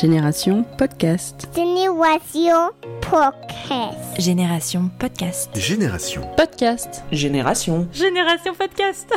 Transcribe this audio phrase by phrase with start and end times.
[0.00, 1.50] Génération Podcast.
[1.54, 2.70] Génération
[3.02, 4.16] Podcast.
[4.18, 5.50] Génération Podcast.
[5.58, 6.22] Génération.
[6.38, 7.04] Podcast.
[7.12, 7.86] Génération.
[7.92, 9.12] Génération Podcast.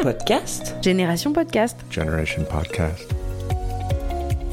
[0.00, 0.76] Podcast.
[0.80, 1.76] Génération Podcast.
[1.90, 3.12] Generation Podcast.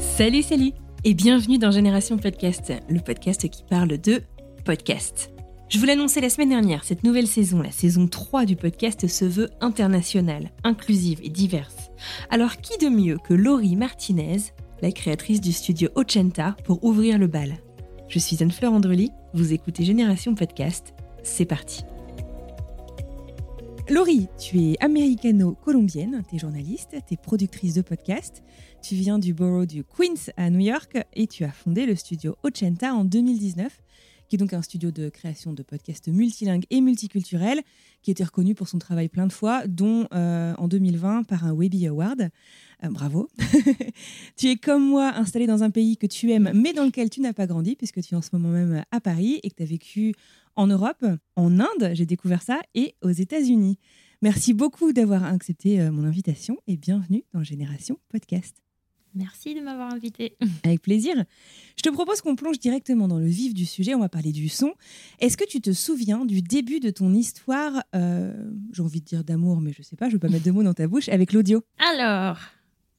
[0.00, 0.72] Salut, salut
[1.04, 4.22] et bienvenue dans Génération Podcast, le podcast qui parle de
[4.64, 5.30] podcast.
[5.68, 9.24] Je vous l'annonçais la semaine dernière, cette nouvelle saison, la saison 3 du podcast, se
[9.24, 11.92] veut internationale, inclusive et diverse.
[12.30, 17.26] Alors qui de mieux que Laurie Martinez, la créatrice du studio Ochenta, pour ouvrir le
[17.26, 17.58] bal.
[18.08, 21.82] Je suis Anne-Fleur Andrely, vous écoutez Génération Podcast, c'est parti.
[23.88, 28.42] Laurie, tu es américano-colombienne, tu es journaliste, tu es productrice de podcast,
[28.82, 32.36] tu viens du borough du Queens à New York et tu as fondé le studio
[32.42, 33.72] Ochenta en 2019,
[34.28, 37.62] qui est donc un studio de création de podcasts multilingues et multiculturels,
[38.02, 41.52] qui était reconnu pour son travail plein de fois, dont euh, en 2020 par un
[41.52, 42.30] Webby Award.
[42.84, 43.28] Euh, bravo.
[44.36, 47.20] tu es comme moi installé dans un pays que tu aimes, mais dans lequel tu
[47.20, 49.62] n'as pas grandi, puisque tu es en ce moment même à Paris et que tu
[49.62, 50.14] as vécu
[50.56, 51.04] en Europe,
[51.36, 53.78] en Inde, j'ai découvert ça, et aux États-Unis.
[54.22, 58.65] Merci beaucoup d'avoir accepté euh, mon invitation et bienvenue dans Génération Podcast.
[59.16, 60.36] Merci de m'avoir invité.
[60.62, 61.16] Avec plaisir.
[61.76, 63.94] Je te propose qu'on plonge directement dans le vif du sujet.
[63.94, 64.74] On va parler du son.
[65.20, 68.34] Est-ce que tu te souviens du début de ton histoire, euh,
[68.72, 70.50] j'ai envie de dire d'amour, mais je sais pas, je ne veux pas mettre de
[70.50, 71.64] mots dans ta bouche, avec l'audio?
[71.78, 72.38] Alors,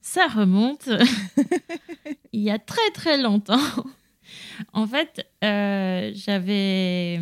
[0.02, 0.90] ça remonte
[2.34, 3.62] il y a très très longtemps.
[4.74, 7.22] En fait, euh, j'avais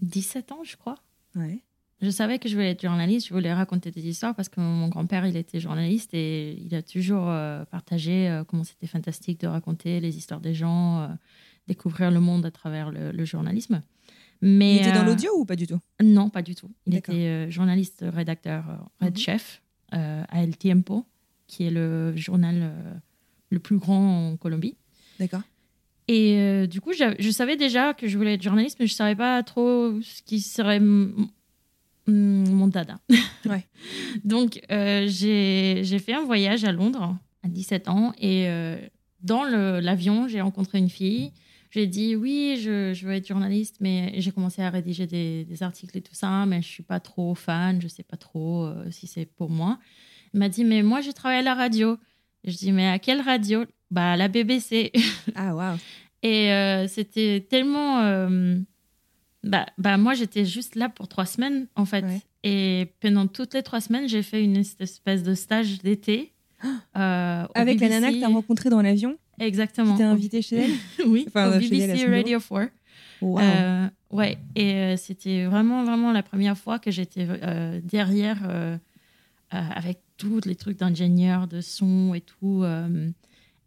[0.00, 0.96] 17 ans, je crois.
[1.36, 1.62] Ouais.
[2.02, 4.88] Je savais que je voulais être journaliste, je voulais raconter des histoires parce que mon
[4.88, 9.46] grand-père, il était journaliste et il a toujours euh, partagé euh, comment c'était fantastique de
[9.46, 11.06] raconter les histoires des gens, euh,
[11.68, 13.80] découvrir le monde à travers le, le journalisme.
[14.42, 15.78] Mais, Il était dans l'audio ou pas du tout?
[16.02, 16.70] Non, pas du tout.
[16.86, 18.64] Il était journaliste, rédacteur,
[19.00, 19.16] red Mhm.
[19.18, 19.62] chef
[19.92, 21.06] à El Tiempo,
[21.46, 22.72] qui est le journal
[23.50, 24.76] le plus grand en Colombie.
[25.20, 25.42] D'accord.
[26.08, 29.14] Et euh, du coup, je savais déjà que je voulais être journaliste, mais je savais
[29.14, 30.80] pas trop ce qui serait
[32.06, 32.98] mon dada.
[33.46, 33.66] Ouais.
[34.24, 38.78] Donc, euh, j'ai fait un voyage à Londres à 17 ans et euh,
[39.20, 41.32] dans l'avion, j'ai rencontré une fille.
[41.70, 45.62] J'ai dit oui, je, je veux être journaliste, mais j'ai commencé à rédiger des, des
[45.62, 48.90] articles et tout ça, mais je suis pas trop fan, je sais pas trop euh,
[48.90, 49.78] si c'est pour moi.
[50.32, 51.98] Elle m'a dit mais moi, je travaille à la radio.
[52.44, 53.64] Je dis mais à quelle radio?
[53.90, 54.90] Bah à la BBC.
[55.34, 55.76] Ah, waouh.
[56.22, 56.48] Et
[56.88, 58.00] c'était tellement.
[59.44, 62.04] Euh, bah, bah, moi, j'étais juste là pour trois semaines, en fait.
[62.04, 62.20] Ouais.
[62.42, 66.32] Et pendant toutes les trois semaines, j'ai fait une espèce de stage d'été.
[66.96, 69.92] euh, au Avec la nana que tu as rencontrée dans l'avion, Exactement.
[69.92, 70.70] qui t'a invité chez elle
[71.06, 72.06] oui, Enfin, au BBC.
[72.06, 72.70] Radio 4.
[73.20, 73.38] Waouh.
[73.42, 78.76] Euh, ouais, et euh, c'était vraiment, vraiment la première fois que j'étais euh, derrière euh,
[79.54, 82.64] euh, avec tous les trucs d'ingénieur, de son et tout.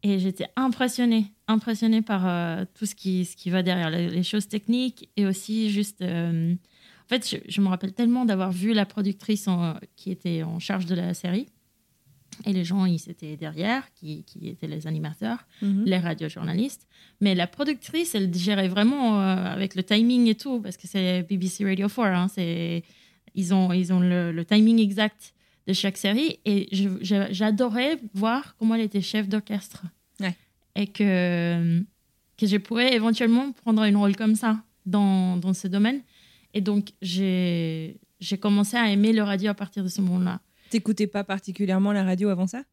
[0.04, 4.24] Et j'étais impressionnée, impressionnée par euh, tout ce qui, ce qui va derrière, les, les
[4.24, 6.02] choses techniques et aussi juste.
[6.02, 10.44] euh, en fait, je, je me rappelle tellement d'avoir vu la productrice en- qui était
[10.44, 11.48] en charge de la série.
[12.46, 15.86] Et les gens, ils étaient derrière, qui, qui étaient les animateurs Mhm.
[15.86, 16.86] les radiojournalistes.
[17.22, 21.24] Mais la productrice, elle gérait vraiment euh, avec le timing et tout, parce que c'est
[21.24, 22.00] BBC Radio 4.
[22.14, 22.28] hein,
[23.34, 25.34] ils ont, ils ont le, le timing exact
[25.68, 26.40] de chaque série.
[26.46, 26.70] Et
[27.32, 29.84] j'adorais voir comment elle était chef d'orchestre.
[30.20, 30.36] Ouais.
[30.76, 31.82] Et que,
[32.38, 36.02] que je pourrais éventuellement prendre un rôle comme ça dans, dans ce domaine.
[36.54, 38.00] Et donc, j'ai,
[38.40, 40.40] commencé à aimer le radio à partir de ce moment-là.
[40.70, 42.64] T'écoutais pas particulièrement la radio avant ça?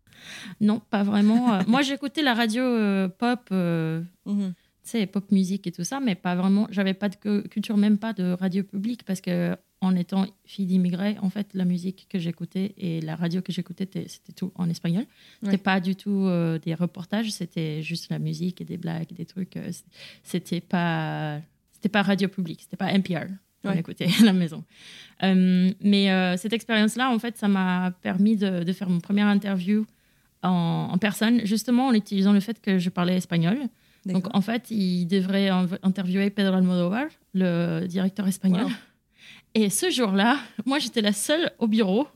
[0.61, 1.55] Non, pas vraiment.
[1.55, 3.41] Euh, Moi, j'écoutais la radio euh, pop.
[3.53, 4.55] euh, Mhm.
[4.85, 6.67] tu sais, pop musique et tout ça, mais pas vraiment.
[6.71, 10.67] J'avais pas de cu- culture, même pas de radio publique, parce que en étant fille
[10.67, 14.69] d'immigrés, en fait, la musique que j'écoutais et la radio que j'écoutais, c'était tout en
[14.69, 15.05] espagnol.
[15.41, 15.59] C'était Ouais.
[15.59, 19.57] pas du tout euh, des reportages, c'était juste la musique et des blagues, des trucs.
[19.57, 19.71] euh,
[20.23, 21.41] C'était pas,
[21.73, 23.27] c'était pas radio publique, c'était pas NPR.
[23.67, 23.79] On Ouais.
[23.79, 24.63] écoutait à la maison.
[25.23, 29.27] Euh, mais euh, cette expérience-là, en fait, ça m'a permis de, de faire mon première
[29.29, 29.87] interview
[30.43, 33.59] en, en personne, justement en utilisant le fait que je parlais espagnol.
[34.07, 38.65] Donc, en fait, il devrait en- interviewer Pedro Almodovar, le directeur espagnol.
[38.65, 38.71] Wow.
[39.55, 42.07] Et ce jour-là, moi, j'étais la seule au bureau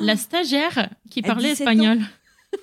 [0.00, 1.70] la stagiaire qui parlait 17 ans.
[1.70, 1.98] espagnol.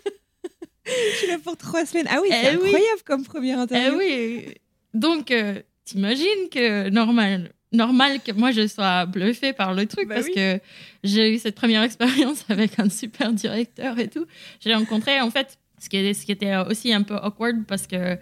[1.17, 2.07] Suis là pour trois semaines.
[2.09, 2.63] Ah oui, Eh c'est oui.
[2.65, 3.97] incroyable comme première Eh interview.
[3.99, 4.45] oui.
[4.93, 10.15] Donc, euh, t'imagines que normal, normal que moi je sois bluffée par le truc Bah
[10.15, 10.33] parce oui.
[10.33, 10.59] que
[11.03, 14.25] j'ai eu cette première expérience avec un super directeur et tout.
[14.59, 18.17] J'ai rencontré en fait ce qui, ce qui était aussi un peu awkward parce que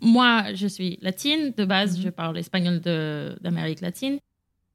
[0.00, 2.04] moi je suis latine de base, Mhm.
[2.04, 4.18] je parle espagnol d'Amérique latine.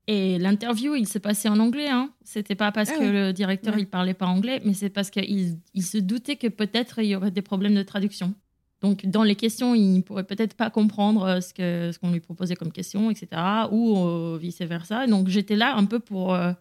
[0.07, 1.88] Et l'interview, il s'est passé en anglais.
[1.89, 2.09] Hein.
[2.25, 3.81] C'était pas parce Ah que le directeur Ouais.
[3.81, 7.15] il parlait pas anglais, mais c'est parce qu'il il se doutait que peut-être il y
[7.15, 8.33] aurait des problèmes de traduction.
[8.81, 12.11] Donc, dans les questions, il ne pourrait peut-être pas comprendre euh, ce que ce qu'on
[12.11, 13.41] lui proposait comme question, etc.
[13.71, 15.07] Ou euh, vice-versa.
[15.07, 16.51] Donc, j'étais là un peu pour euh,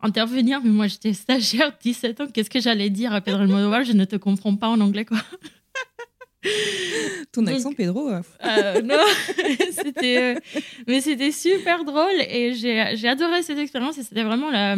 [0.00, 2.26] intervenir, mais moi, j'étais stagiaire, 17 ans.
[2.34, 5.18] Qu'est-ce que j'allais dire à Pedro Almodovar Je ne te comprends pas en anglais, quoi.
[7.32, 8.08] Ton Donc- accent, Pedro.
[8.08, 8.96] euh, Euh, non,
[9.72, 10.40] c'était, euh,
[10.86, 14.76] mais c'était super drôle et j'ai, j'ai adoré cette expérience et c'était vraiment la,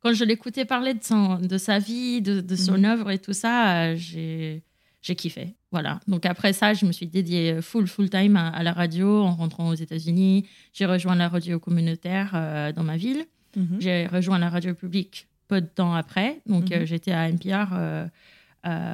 [0.00, 3.32] quand je l'écoutais parler de, son, de sa vie, de, de son œuvre et tout
[3.32, 4.62] ça, j'ai,
[5.02, 5.54] j'ai kiffé.
[5.72, 6.00] Voilà.
[6.06, 9.34] Donc après ça, je me suis dédiée full, full time à, à la radio en
[9.34, 10.46] rentrant aux États-Unis.
[10.72, 13.24] J'ai rejoint la radio communautaire euh, dans ma ville.
[13.56, 13.76] mhm.
[13.80, 16.40] J'ai rejoint la radio publique peu de temps après.
[16.46, 16.84] Donc, Mhm.
[16.84, 18.06] j'étais à NPR euh,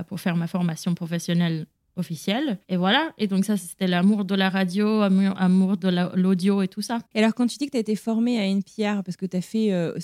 [0.09, 1.67] pour faire ma formation professionnelle
[1.97, 2.59] officielle.
[2.69, 3.13] Et voilà.
[3.19, 6.99] Et donc, ça, c'était l'amour de la radio, amour, de la- l'audio et tout ça.
[7.15, 9.37] Et alors, quand tu dis que tu as été formée à NPR parce que tu
[9.37, 9.97] as, fait, euh,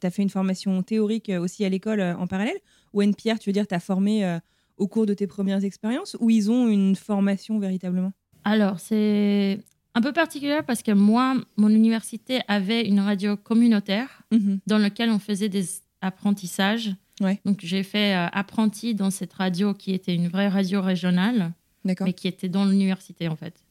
[0.00, 2.58] t'as fait une formation théorique euh, aussi à l'école euh, en parallèle,
[2.92, 4.38] ou NPR, tu veux dire, tu as formé euh,
[4.76, 8.12] au cours de tes premières expériences, ou ils ont une formation véritablement?
[8.44, 9.60] Alors, c'est
[9.94, 14.58] un peu particulier parce que moi, mon université avait une radio communautaire Mhm.
[14.66, 15.64] dans laquelle on faisait des
[16.00, 16.90] apprentissages.
[17.22, 17.40] Ouais.
[17.44, 21.52] Donc, j'ai fait euh, apprenti dans cette radio qui était une vraie radio régionale,
[21.84, 23.62] mais qui était dans l'université, en fait.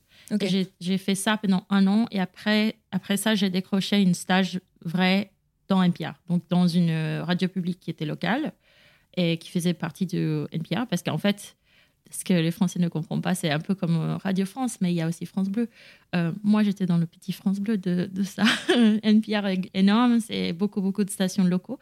[0.79, 5.31] J'ai fait ça pendant un an et après, après ça, j'ai décroché une stage vrai
[5.67, 8.53] dans NPR, donc dans une euh, radio publique qui était locale
[9.15, 11.55] et qui faisait partie de NPR parce qu'en fait,
[12.09, 14.91] ce que les Français ne comprennent pas, c'est un peu comme euh, Radio France, mais
[14.91, 15.69] il y a aussi France Bleu.
[16.15, 18.43] Euh, moi, j'étais dans le petit France Bleu de, de ça.
[19.03, 21.79] NPR est énorme, c'est beaucoup, beaucoup de stations locaux.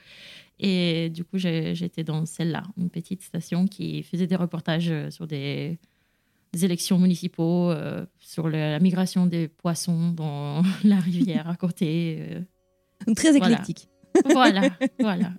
[0.59, 5.25] Et du coup, j'étais dans celle-là, une petite station qui faisait des reportages euh, sur
[5.27, 5.79] des,
[6.51, 12.17] des élections municipaux, euh, sur le- la migration des poissons dans la rivière à côté.
[13.07, 13.13] euh.
[13.15, 13.87] Très éclectique.
[14.25, 14.63] voilà,
[14.99, 15.31] voilà.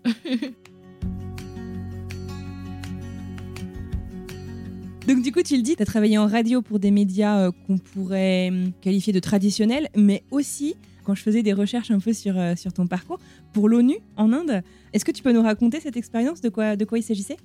[5.06, 7.50] Donc du coup, tu le dis, tu as travaillé en radio pour des médias euh,
[7.66, 12.12] qu'on pourrait hum, qualifier de traditionnels, mais aussi, quand je faisais des recherches un peu
[12.12, 13.18] sur, euh, sur ton parcours,
[13.52, 14.62] pour l'ONU en Inde.
[14.92, 17.36] Est-ce que tu peux nous raconter cette expérience, de quoi, de quoi il s'agissait?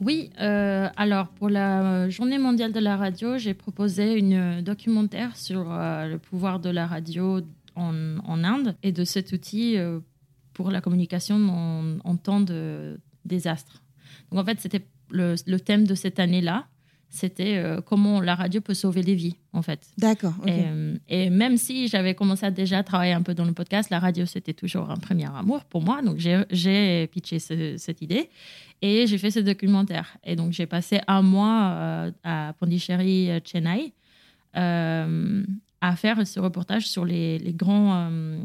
[0.00, 5.36] Oui, euh, alors pour la euh, Journée mondiale de la radio, j'ai proposé une documentaire
[5.36, 7.40] sur le pouvoir de la radio
[7.76, 9.76] en, Inde et de cet outil
[10.54, 11.36] pour la communication
[12.04, 13.82] en, temps de désastre.
[14.30, 16.66] Donc en fait, c'était le thème de cette année-là,
[17.12, 19.80] c'était euh, comment la radio peut sauver des vies, en fait.
[19.98, 20.34] D'accord.
[20.46, 23.90] Et, euh, et même si j'avais commencé à déjà travailler un peu dans le podcast,
[23.90, 26.02] la radio, c'était toujours un premier amour pour moi.
[26.02, 28.30] Donc, j'ai- pitché ce- cette idée
[28.80, 30.16] et j'ai fait ce documentaire.
[30.24, 33.92] Et donc, j'ai passé un mois euh, à Pondichéry, Chennai,
[34.56, 35.44] euh,
[35.80, 38.38] à faire ce reportage sur les, les grands euh,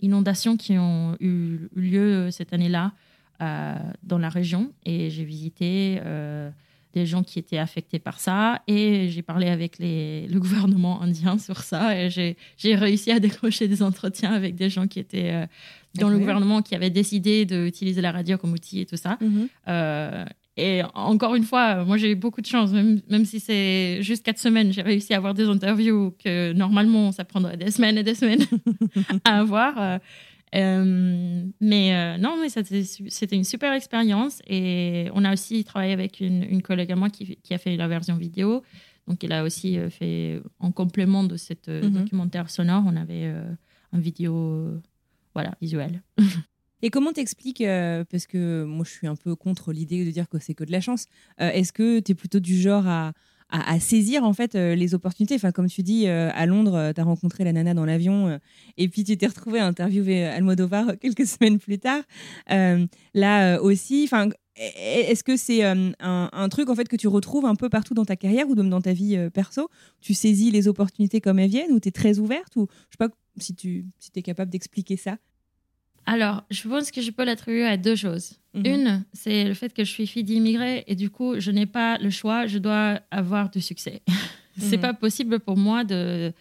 [0.00, 2.92] inondations qui ont eu lieu cette année-là
[4.04, 4.70] dans la région.
[4.86, 6.00] Et j'ai visité
[6.92, 8.62] des gens qui étaient affectés par ça.
[8.66, 11.98] Et j'ai parlé avec les, le gouvernement indien sur ça.
[11.98, 15.46] Et j'ai réussi à décrocher des entretiens avec des gens qui étaient euh,
[15.94, 19.18] dans le gouvernement, qui avaient décidé d'utiliser la radio comme outil et tout ça.
[19.20, 19.48] Mhm.
[19.68, 20.24] Euh,
[20.56, 24.22] et encore une fois, moi j'ai eu beaucoup de chance, même, même si c'est juste
[24.22, 28.02] quatre semaines, j'ai réussi à avoir des interviews que normalement ça prendrait des semaines et
[28.02, 28.44] des semaines
[29.24, 30.00] à avoir.
[30.54, 36.20] Euh, mais euh, non, mais c'était une super expérience et on a aussi travaillé avec
[36.20, 38.62] une, une collègue à moi qui, qui a fait la version vidéo.
[39.08, 41.90] Donc elle a aussi euh, fait, en complément de cette Mhm.
[41.90, 43.44] documentaire sonore, on avait euh,
[43.92, 44.68] un vidéo
[45.34, 46.02] voilà, visuel.
[46.84, 47.62] Et comment t'expliques,
[48.10, 50.72] parce que moi je suis un peu contre l'idée de dire que c'est que de
[50.72, 51.06] la chance,
[51.38, 53.12] est-ce que tu es plutôt du genre à,
[53.52, 57.00] à- saisir en fait euh, les opportunités Enfin, comme tu dis, euh, à Londres, tu
[57.00, 58.38] as rencontré la nana dans l'avion euh,
[58.76, 62.02] et puis tu t'es retrouvé à interviewer Almodovar euh, quelques semaines plus tard.
[62.50, 64.28] Euh, là euh, aussi, enfin.
[64.54, 68.04] Est-ce que c'est euh, un, truc en fait que tu retrouves un peu partout dans
[68.04, 69.70] ta carrière ou même dans ta vie euh, perso?
[70.02, 72.98] Tu saisis les opportunités comme elles viennent ou tu es très ouverte ou je sais
[72.98, 75.16] pas si tu es capable d'expliquer ça?
[76.06, 78.34] Alors, je pense que je peux l'attribuer à deux choses.
[78.54, 78.66] Mhm.
[78.66, 81.98] Une, c'est le fait que je suis fille d'immigrés et du coup, je n'ai pas
[81.98, 84.02] le choix, je dois avoir du succès.
[84.58, 84.82] c'est Mhm.
[84.82, 86.32] pas possible pour moi de,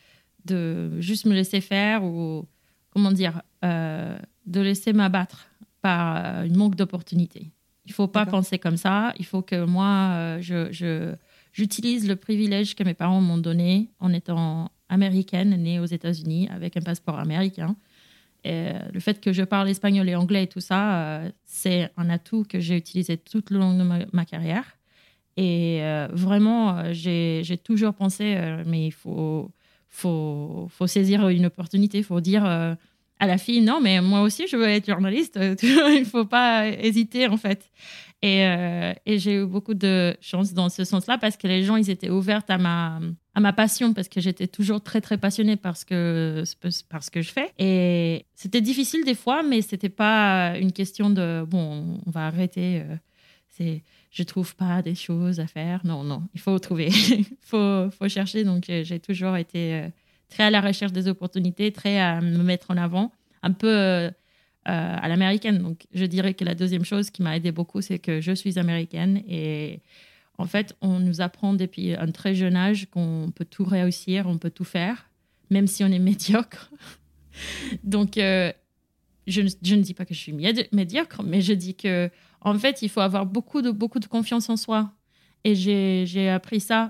[0.46, 2.46] de juste me laisser faire ou,
[2.90, 5.48] comment dire, euh, de laisser m'abattre
[5.82, 7.52] par euh, une manque d'opportunités.
[7.86, 9.14] Il faut pas penser comme ça.
[9.18, 11.16] Il faut que moi, euh, je-
[11.54, 16.78] j'utilise le privilège que mes parents m'ont donné en étant américaine, née aux États-Unis, avec
[16.78, 17.76] un passeport américain.
[18.48, 22.10] Euh, le fait que je parle espagnol et anglais et tout ça, euh, c'est un
[22.10, 24.78] atout que j'ai utilisé tout le long de ma, carrière.
[25.38, 29.52] Et euh, vraiment, j'ai, toujours pensé, mais il faut,
[30.88, 34.68] saisir une opportunité, il faut dire à la fille, non, mais moi aussi, je veux
[34.68, 35.38] être journaliste.
[35.64, 37.70] il ne faut pas hésiter, en fait.
[38.24, 41.76] Et, euh, et j'ai eu beaucoup de chance dans ce sens-là parce que les gens,
[41.76, 43.00] ils étaient ouverts à ma,
[43.34, 46.44] à ma passion parce que j'étais toujours très, très passionnée par ce que,
[46.90, 47.52] par ce que je fais.
[47.58, 52.82] Et c'était difficile des fois, mais c'était pas une question de, bon, on va arrêter.
[52.82, 52.96] euh,
[53.50, 55.82] c'est, je trouve pas des choses à faire.
[55.86, 56.90] Non, non, il faut trouver.
[56.90, 58.44] Il faut, faut chercher.
[58.44, 59.88] Donc, euh, j'ai toujours été euh,
[60.30, 63.12] très à la recherche des opportunités, très à me mettre en avant,
[63.44, 64.12] un peu
[64.68, 65.60] euh, à l'américaine.
[65.60, 68.60] Donc, je dirais que la deuxième chose qui m'a aidé beaucoup, c'est que je suis
[68.60, 69.80] américaine et
[70.38, 74.38] en fait, on nous apprend depuis un très jeune âge qu'on peut tout réussir, on
[74.38, 75.10] peut tout faire,
[75.50, 76.72] même si on est médiocre.
[77.84, 78.52] Donc, euh,
[79.28, 82.10] je, ne- dis pas que je suis médi- médiocre, mais je dis que
[82.42, 84.92] en fait, il faut avoir beaucoup de, beaucoup de confiance en soi.
[85.44, 86.90] Et j'ai appris ça.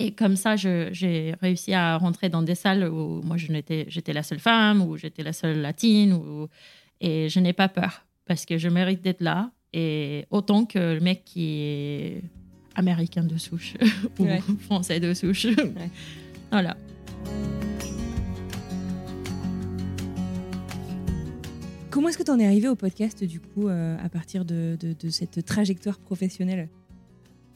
[0.00, 4.40] Et comme ça, j'ai réussi à rentrer dans des salles où moi, j'étais la seule
[4.40, 6.48] femme, où j'étais la seule latine, où-
[7.00, 9.50] et je n'ai pas peur parce que je mérite d'être là.
[9.72, 12.22] Et autant que le mec qui est
[12.76, 13.74] américain de souche
[14.18, 14.40] ou Ouais.
[14.60, 15.46] français de souche.
[16.50, 16.76] Voilà.
[21.90, 24.76] Comment est-ce que tu en es arrivé au podcast, du coup, euh, à partir de,
[24.80, 26.68] de- de cette trajectoire professionnelle?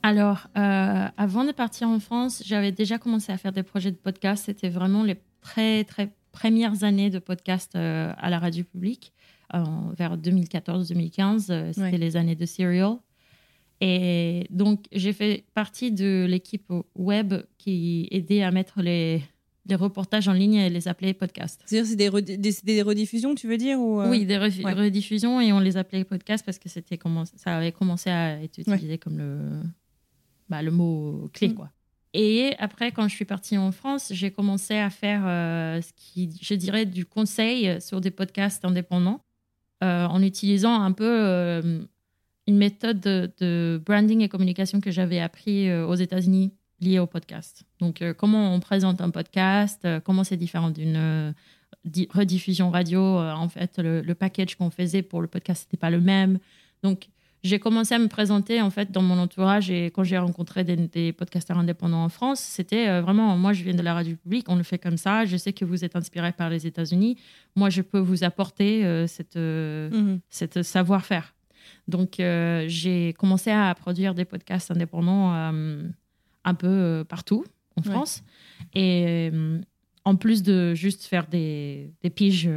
[0.03, 3.97] Alors, euh, avant de partir en France, j'avais déjà commencé à faire des projets de
[3.97, 4.45] podcast.
[4.47, 9.13] C'était vraiment les très, très premières années de podcast euh, à la radio publique,
[9.55, 9.65] euh,
[9.97, 11.47] vers 2014-2015.
[11.51, 11.99] euh, C'était Ouais.
[11.99, 12.97] les années de Serial.
[13.81, 19.23] Et donc, j'ai fait partie de l'équipe web qui aidait à mettre les,
[19.67, 21.61] les reportages en ligne et les appeler podcasts.
[21.67, 24.73] C'est-à-dire, c'est des, des- des rediffusions, tu veux dire ou, euh, Oui, des ouais.
[24.73, 26.99] rediffusions et on les appelait podcasts parce que c'était
[27.37, 29.39] ça avait commencé à être utilisé comme le,
[30.49, 31.55] bah, le mot clé Mm.
[31.55, 31.71] quoi.
[32.15, 36.31] Et après, quand je suis partie en France, j'ai commencé à faire euh, ce qui,
[36.41, 39.21] je dirais, du conseil sur des podcasts indépendants
[39.85, 41.83] euh, en utilisant un peu euh,
[42.47, 47.65] une méthode de, de branding et communication que j'avais appris aux États-Unis liée au podcast.
[47.79, 51.35] Donc, comment on présente un podcast, comment c'est différent d'une
[51.85, 53.01] di- rediffusion radio.
[53.19, 56.39] En fait, le, le package qu'on faisait pour le podcast, c'était pas le même.
[56.83, 57.09] Donc,
[57.45, 60.77] j'ai commencé à me présenter en fait dans mon entourage et quand j'ai rencontré des,
[60.77, 64.49] des podcasteurs indépendants en France, c'était euh, vraiment moi je viens de la radio publique,
[64.49, 65.25] on le fait comme ça.
[65.25, 67.17] Je sais que vous êtes inspiré par les États-Unis.
[67.57, 70.21] Moi, je peux vous apporter euh, cette euh, Mhm.
[70.31, 71.35] cette savoir-faire.
[71.87, 75.33] Donc, euh, j'ai commencé à produire des podcasts indépendants
[76.45, 77.45] un peu partout
[77.77, 77.91] en Ouais.
[77.95, 78.23] France.
[78.75, 79.31] Et
[80.05, 82.49] en plus de juste faire des, des piges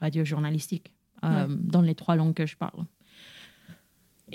[0.00, 0.92] radio-journalistiques
[1.24, 2.84] euh, dans les trois langues que je parle.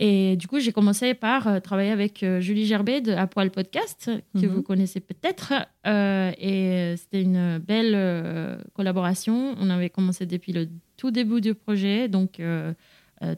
[0.01, 3.51] Et du coup, j'ai commencé par euh, travailler avec euh, Julie Gerbet de À Poil
[3.51, 4.47] Podcast, que Mhm.
[4.47, 5.51] vous connaissez peut-être.
[5.85, 9.55] Euh, et c'était une belle euh, collaboration.
[9.59, 12.07] On avait commencé depuis le tout début du projet.
[12.07, 12.73] Donc, euh,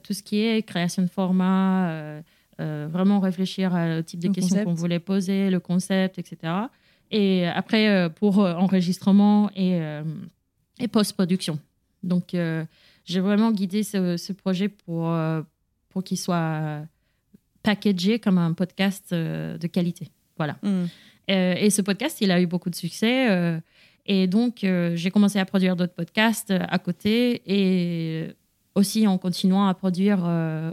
[0.03, 2.21] tout ce qui est création de format,
[2.59, 6.53] vraiment réfléchir au type de Le questions qu'on voulait poser, le concept, etc.
[7.09, 9.79] Et après, pour enregistrement et,
[10.79, 11.57] et post-production.
[12.03, 12.35] Donc,
[13.05, 15.11] j'ai vraiment guidé ce, ce projet pour,
[15.91, 16.81] pour qu'il soit euh,
[17.63, 20.09] packagé comme un podcast euh, de qualité.
[20.37, 20.57] Voilà.
[20.63, 20.87] Mhm.
[21.29, 23.59] Euh, et ce podcast, il a eu beaucoup de succès.
[24.07, 28.33] et donc, j'ai commencé à produire d'autres podcasts à côté et
[28.73, 30.19] aussi en continuant à produire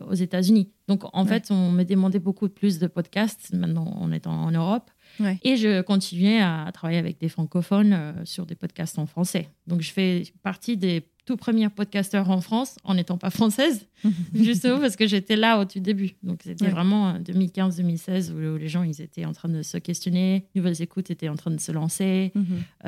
[0.08, 0.70] aux États-Unis.
[0.88, 1.28] Donc, en Ouais.
[1.28, 4.90] fait, on me demandait beaucoup plus de podcasts maintenant en étant en Europe.
[5.20, 5.38] Ouais.
[5.42, 9.48] Et je continuais à travailler avec des francophones sur des podcasts en français.
[9.66, 13.86] Donc, je fais partie des tout premiers podcasteurs en France en n'étant pas française,
[14.34, 16.12] justement parce que j'étais là au tout début.
[16.22, 16.70] Donc, c'était Ouais.
[16.70, 21.10] vraiment euh, 2015-2016 où les gens ils étaient en train de se questionner, Nouvelles Écoutes
[21.10, 22.32] étaient en train de se lancer,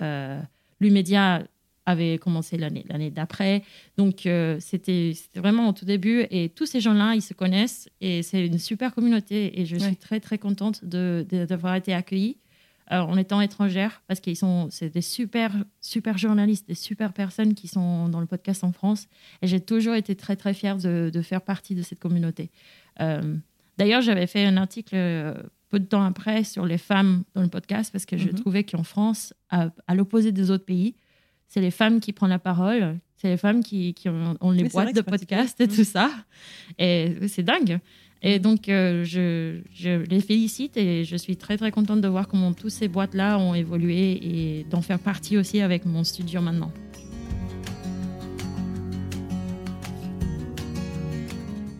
[0.00, 0.40] euh,
[0.80, 1.42] L'Umédia
[1.84, 3.62] avait commencé l'année l'année d'après.
[3.98, 6.24] Donc, euh, c'était vraiment au tout début.
[6.30, 7.88] Et tous ces gens-là, ils se connaissent.
[8.00, 9.60] Et c'est une super communauté.
[9.60, 9.82] Et je Ouais.
[9.88, 12.49] suis très, très contente de- de- d'avoir été accueillie euh,
[12.98, 14.02] en étant étrangère.
[14.08, 18.26] Parce qu'ils sont c'est des super, super journalistes, des super personnes qui sont dans le
[18.26, 19.06] podcast en France.
[19.42, 22.50] Et j'ai toujours été très, très fière de, de faire partie de cette communauté.
[23.00, 23.36] Euh,
[23.78, 25.32] D'ailleurs, j'avais fait un article euh,
[25.70, 28.34] peu de temps après sur les femmes dans le podcast parce que je Mhm.
[28.34, 30.94] trouvais qu'en France, à, à l'opposé des autres pays,
[31.48, 32.98] c'est les femmes qui prennent la parole.
[33.16, 35.70] C'est les femmes qui, qui ont, ont les boîtes de podcast et Mm.
[35.70, 36.10] tout ça.
[36.78, 37.80] Et c'est dingue.
[38.22, 42.52] Et donc, euh, je, les félicite et je suis très, très contente de voir comment
[42.52, 46.70] toutes ces boîtes-là ont évolué et d'en faire partie aussi avec mon studio maintenant.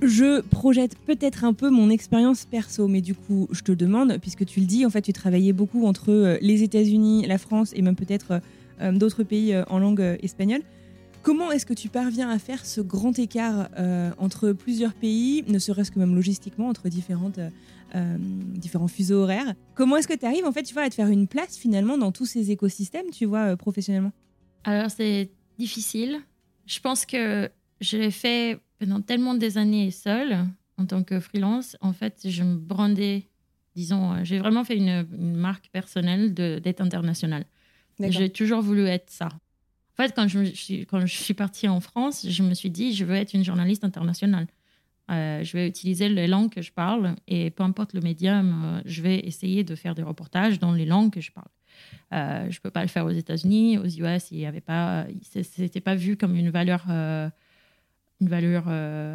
[0.00, 4.47] Je projette peut-être un peu mon expérience perso, mais du coup, je te demande, puisque
[4.47, 7.82] tu le dis, en fait, tu travaillais beaucoup entre euh, les États-Unis, la France et
[7.82, 8.40] même peut-être
[8.80, 10.62] euh, d'autres pays en langue espagnole.
[11.22, 15.58] Comment est-ce que tu parviens à faire ce grand écart euh, entre plusieurs pays, ne
[15.58, 17.50] serait-ce que même logistiquement, entre différentes, euh,
[17.94, 19.54] euh, différents fuseaux horaires?
[19.74, 21.98] Comment est-ce que tu arrives, en fait, tu vois, à te faire une place finalement
[21.98, 24.12] dans tous ces écosystèmes, tu vois, euh, professionnellement?
[24.64, 26.20] Alors, c'est difficile.
[26.64, 27.50] Je pense que
[27.82, 30.46] je l'ai fait pendant tellement des années seule,
[30.78, 31.76] en tant que freelance.
[31.82, 33.28] En fait, je me brandais,
[33.76, 37.44] disons, j'ai vraiment fait une, une marque personnelle d'être internationale.
[37.98, 39.28] J'ai toujours voulu être ça.
[39.99, 41.04] En fait, quand je, suis, quand
[41.37, 44.47] partie en France, je me suis dit, je veux être une journaliste internationale.
[45.11, 48.82] Euh, je vais utiliser les langues que je parle et peu importe le médium, euh,
[48.85, 51.49] je vais essayer de faire des reportages dans les langues que je parle.
[52.12, 53.78] Euh, je ne peux pas le faire aux États-Unis.
[53.78, 57.32] Aux US, il y avait pas, c'était pas vu comme une valeur, une
[58.20, 58.64] valeur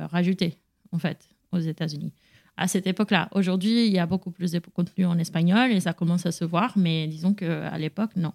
[0.09, 0.57] rajoutée
[0.91, 2.11] en fait aux États-Unis.
[2.57, 5.93] À cette époque-là, aujourd'hui, il y a beaucoup plus de contenu en espagnol et ça
[5.93, 8.33] commence à se voir, mais disons que à l'époque, non.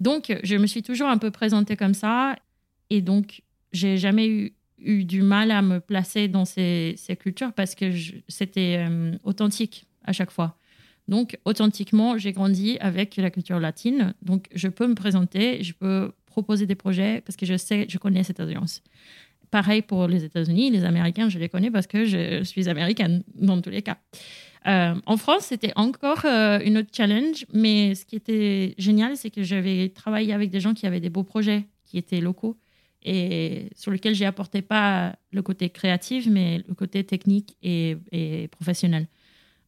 [0.00, 2.36] Donc, je me suis toujours un peu présentée comme ça
[2.90, 7.90] et donc j'ai jamais eu, du mal à me placer dans ces, cultures parce que
[8.28, 10.58] c'était euh, authentique à chaque fois.
[11.08, 14.12] Donc, authentiquement, j'ai grandi avec la culture latine.
[14.22, 17.96] Donc, je peux me présenter, je peux proposer des projets parce que je sais, je
[17.96, 18.82] connais cette audience.
[19.56, 23.58] Pareil pour les États-Unis, les Américains, je les connais parce que je suis américaine dans
[23.62, 23.96] tous les cas.
[24.66, 29.30] Euh, en France, c'était encore euh, une autre challenge, mais ce qui était génial, c'est
[29.30, 32.58] que j'avais travaillé avec des gens qui avaient des beaux projets, qui étaient locaux
[33.02, 38.48] et sur lesquels j'ai apporté pas le côté créatif, mais le côté technique et, et
[38.48, 39.06] professionnel.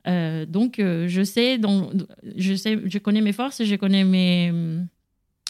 [0.06, 1.92] Euh, donc, je sais, donc,
[2.36, 4.86] je sais, je connais mes forces, je connais mes, hum,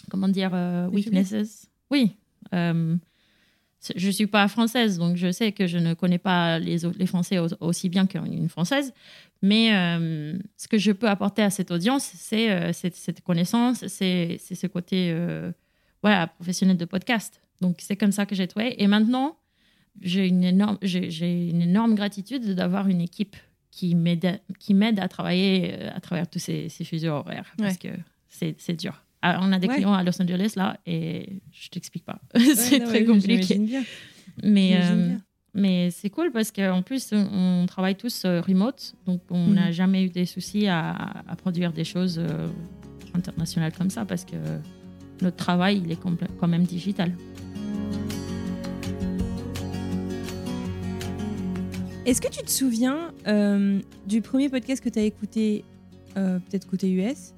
[0.08, 0.52] comment dire,
[0.92, 1.68] weaknesses.
[1.90, 2.12] Oui.
[3.96, 7.46] Je suis pas française, donc je sais que je ne connais pas les, Français au-
[7.60, 8.92] aussi bien qu'une Française.
[9.40, 13.86] Mais euh, ce que je peux apporter à cette audience, c'est euh, cette, cette connaissance,
[13.86, 15.52] c'est ce côté euh,
[16.02, 17.40] voilà, professionnel de podcast.
[17.60, 18.82] Donc, c'est comme ça que j'ai trouvé.
[18.82, 19.36] Et maintenant,
[20.00, 23.36] j'ai une énorme, une gratitude d'avoir une équipe
[23.70, 24.40] qui m'aide
[24.98, 27.88] à travailler à travers tous ces, ces fuseaux horaires parce que
[28.28, 29.04] c'est dur.
[29.22, 29.74] Alors, on a des Ouais.
[29.76, 32.20] clients à Los Angeles là et je t'explique pas.
[32.54, 33.59] c'est Ouais, très compliqué.
[33.59, 33.83] bien.
[34.44, 35.20] Mais, euh, bien.
[35.54, 39.72] mais c'est cool parce qu'en plus, on travaille tous euh, remote, donc on n'a Mhm.
[39.72, 40.90] jamais eu des soucis à,
[41.26, 42.46] à produire des choses euh,
[43.14, 44.37] internationales comme ça parce que
[45.20, 45.98] notre travail, il est
[46.38, 47.12] quand même digital.
[52.07, 55.64] Est-ce que tu te souviens euh, du premier podcast que tu as écouté,
[56.14, 57.33] peut-être côté US,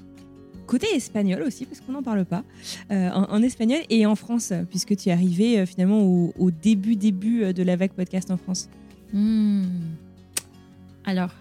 [0.71, 2.45] côté espagnol aussi, parce qu'on n'en parle pas,
[2.93, 7.43] euh, en, espagnol et en France, puisque tu es arrivé euh, finalement au, début, début
[7.43, 8.69] euh, de la vague podcast en France
[9.13, 9.65] Hmm.
[11.05, 11.35] Alors,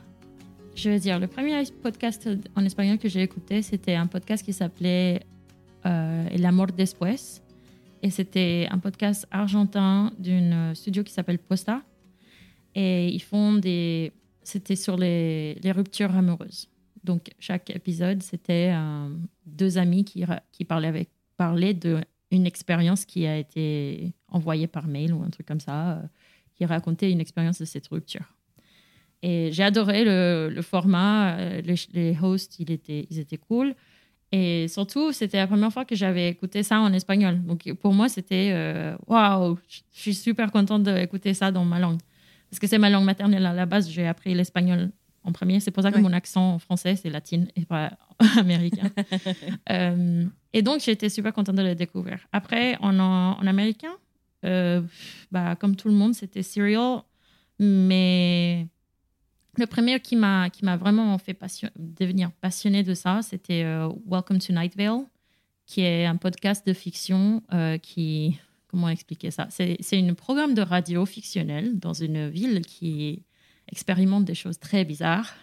[0.75, 4.53] je vais dire, le premier podcast en espagnol que j'ai écouté, c'était un podcast qui
[4.53, 5.21] s'appelait
[5.85, 7.17] euh, El amor después.
[8.01, 11.83] Et c'était un podcast argentin d'un studio qui s'appelle Posta.
[12.73, 14.11] Et ils font des.
[14.41, 16.68] C'était sur les ruptures amoureuses.
[17.03, 19.09] Donc, chaque épisode, c'était euh,
[19.45, 25.13] deux amis qui, qui parlaient, avec, parlaient d'une expérience qui a été envoyée par mail
[25.13, 26.01] ou un truc comme ça, euh,
[26.55, 28.35] qui racontait une expérience de cette rupture.
[29.21, 31.37] Et j'ai adoré le, format.
[31.37, 33.75] euh, Les, hosts, ils étaient, ils étaient cool.
[34.31, 37.41] Et surtout, c'était la première fois que j'avais écouté ça en espagnol.
[37.43, 41.97] Donc, pour moi, c'était waouh, je suis super contente d'écouter ça dans ma langue.
[42.49, 43.45] Parce que c'est ma langue maternelle.
[43.47, 44.91] À la base, j'ai appris l'espagnol
[45.23, 45.59] en premier.
[45.59, 47.91] C'est pour ça que mon accent en français, c'est latine et pas
[48.37, 48.89] américain.
[49.71, 52.19] Euh, et donc, j'étais super contente de le découvrir.
[52.31, 53.93] Après, en, en américain,
[54.45, 54.81] euh,
[55.31, 57.01] bah, comme tout le monde, c'était Serial.
[57.59, 58.67] Mais
[59.57, 63.89] le premier qui m'a qui m'a vraiment fait passion- devenir passionné de ça, c'était euh,
[64.07, 65.05] Welcome to Night Vale,
[65.65, 67.43] qui est un podcast de fiction
[67.81, 69.47] qui comment expliquer ça?
[69.49, 73.23] C'est c'est un programme de radio fictionnel dans une ville qui
[73.71, 75.33] expérimente des choses très bizarres.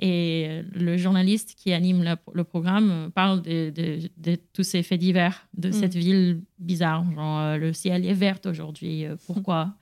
[0.00, 4.62] Et euh, le journaliste qui anime le, le programme euh, parle de, de- de tous
[4.62, 7.04] ces faits divers de cette ville bizarre.
[7.12, 9.74] Genre, euh, le ciel est vert aujourd'hui, euh, pourquoi?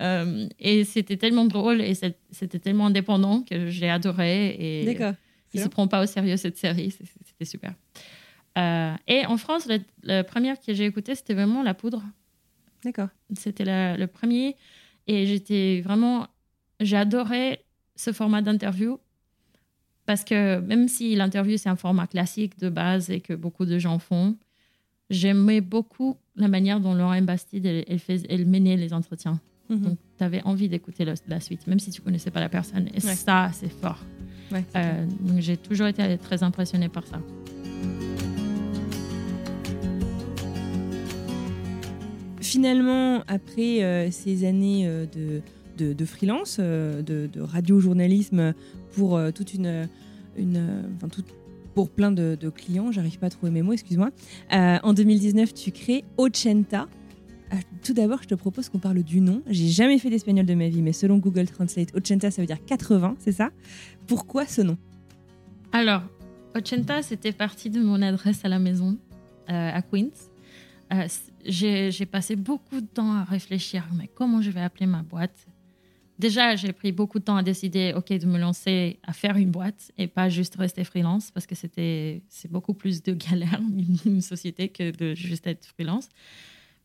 [0.00, 1.94] Euh, Et c'était tellement drôle et
[2.30, 4.56] c'était tellement indépendant que j'ai adoré.
[4.60, 5.14] Et D'accord.
[5.52, 7.74] il C'est se prend pas au sérieux cette série, c'était super.
[8.56, 12.02] Et en France, la, la première que j'ai écoutée, c'était vraiment La Poudre.
[12.84, 13.08] D'accord.
[13.36, 13.64] C'était
[13.96, 14.56] le premier.
[15.08, 16.28] Et j'étais vraiment.
[16.80, 17.64] J'adorais
[17.96, 18.98] ce format d'interview.
[20.06, 23.78] Parce que même si l'interview, c'est un format classique de base et que beaucoup de
[23.78, 24.36] gens font,
[25.08, 29.40] j'aimais beaucoup la manière dont Lorraine Bastide, elle, elle, fais- elle menait les entretiens.
[29.70, 29.78] Mhm.
[29.80, 32.88] Donc, tu avais envie d'écouter la suite, même si tu connaissais pas la personne.
[32.88, 33.14] Et Ouais.
[33.14, 34.04] ça, c'est fort.
[34.52, 34.62] Ouais.
[34.76, 37.18] Euh, donc, j'ai toujours été très impressionnée par ça.
[42.40, 45.40] Finalement, après euh, ces années euh, de,
[45.76, 48.54] de, freelance, euh, de, radiojournalisme
[48.92, 49.88] pour euh, toute une,
[50.96, 51.08] enfin,
[51.74, 54.10] pour plein de, clients, j'arrive pas à trouver mes mots, excuse-moi.
[54.52, 56.88] Euh, en 2019, tu crées Ochenta.
[57.84, 59.42] Tout d'abord, je te propose qu'on parle du nom.
[59.46, 62.64] J'ai jamais fait d'espagnol de ma vie, mais selon Google Translate, Ochenta, ça veut dire
[62.64, 63.50] 80, c'est ça?
[64.06, 64.76] Pourquoi ce nom?
[65.70, 66.02] Alors,
[66.56, 68.96] Ochenta, c'était parti de mon adresse à la maison
[69.46, 70.10] à Queens.
[71.44, 75.46] J'ai passé beaucoup de temps à réfléchir, mais comment je vais appeler ma boîte?
[76.18, 79.50] Déjà, j'ai pris beaucoup de temps à décider, ok, de me lancer à faire une
[79.50, 83.96] boîte et pas juste rester freelance parce que c'était c'est beaucoup plus de galère une,
[84.06, 86.08] une société que de juste être freelance.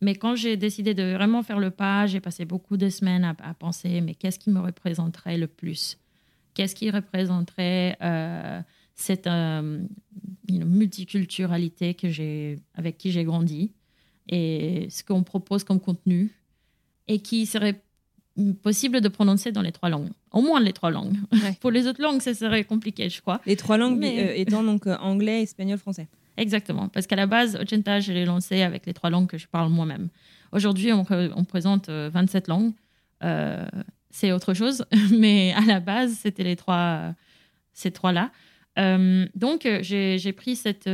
[0.02, 3.54] Mais quand j'ai décidé de vraiment faire le pas, j'ai passé beaucoup de semaines à,
[3.54, 5.98] penser, mais qu'est-ce qui me représenterait le plus?
[6.54, 8.62] Qu'est-ce qui représenterait euh,
[8.96, 9.84] cette euh,
[10.48, 13.74] know, multiculturalité que avec qui j'ai grandi
[14.28, 16.32] et ce qu'on propose comme contenu
[17.08, 17.82] et qui serait
[18.62, 21.16] possible de prononcer dans les trois langues, au moins les trois langues.
[21.32, 21.54] Ouais.
[21.62, 23.42] Pour les autres langues, ce serait compliqué, je crois.
[23.46, 26.08] Les trois langues Mais- euh, étant donc euh, anglais, espagnol, français.
[26.38, 29.48] Exactement, parce qu'à la base, Ochenta, je l'ai lancé avec les trois langues que je
[29.48, 30.10] parle moi-même.
[30.54, 32.72] Aujourd'hui, on, on présente euh, 27 langues.
[33.24, 33.66] Euh,
[34.10, 37.14] c'est autre chose, mais à la base, c'était les trois,
[37.74, 38.32] ces trois-là.
[39.36, 40.90] Donc, j'ai pris cette,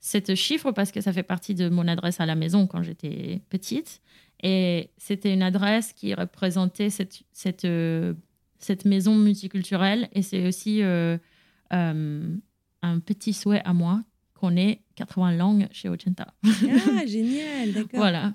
[0.00, 3.40] cette chiffre parce que ça fait partie de mon adresse à la maison quand j'étais
[3.50, 4.00] petite.
[4.42, 8.14] Et c'était une adresse qui représentait cette, cette, euh,
[8.58, 10.08] cette maison multiculturelle.
[10.12, 11.18] Et c'est aussi euh,
[11.72, 12.36] euh,
[12.82, 14.02] un petit souhait à moi
[14.34, 16.28] qu'on ait 80 langues chez Ochenta.
[16.44, 17.98] Ah, génial, d'accord.
[17.98, 18.34] Voilà,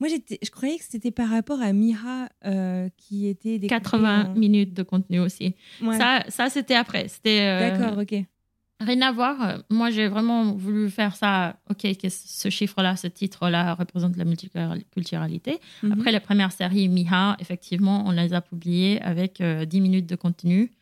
[0.00, 2.28] Moi, je croyais que c'était par rapport à Mira
[2.96, 5.54] qui était découpé 80 en- minutes de contenu aussi.
[5.80, 5.96] Ouais.
[5.96, 7.06] Ça, ça c'était après.
[7.08, 8.24] C'était D'accord, ok.
[8.80, 9.42] Rien à voir.
[9.42, 11.56] Euh, Moi, j'ai vraiment voulu faire ça.
[11.70, 15.58] Ok, que ce chiffre-là, ce titre-là représente la multiculturalité.
[15.82, 15.92] Mhm.
[15.92, 20.16] Après la première série, Miha, effectivement, on les a publiées avec euh, 10 minutes de
[20.16, 20.72] contenu,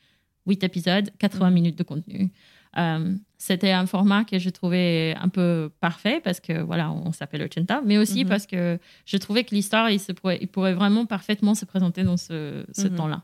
[0.47, 1.55] 8 épisodes, 80 Mhm.
[1.55, 2.31] minutes de contenu.
[2.77, 7.43] Euh, C'était un format que je trouvais un peu parfait parce que voilà, on s'appelle
[7.43, 8.29] Ochenta, mais aussi Mhm.
[8.31, 10.01] parce que je trouvais que l'histoire, il,
[10.41, 12.95] il pourrait vraiment parfaitement se présenter dans ce, ce Mhm.
[12.97, 13.23] temps-là.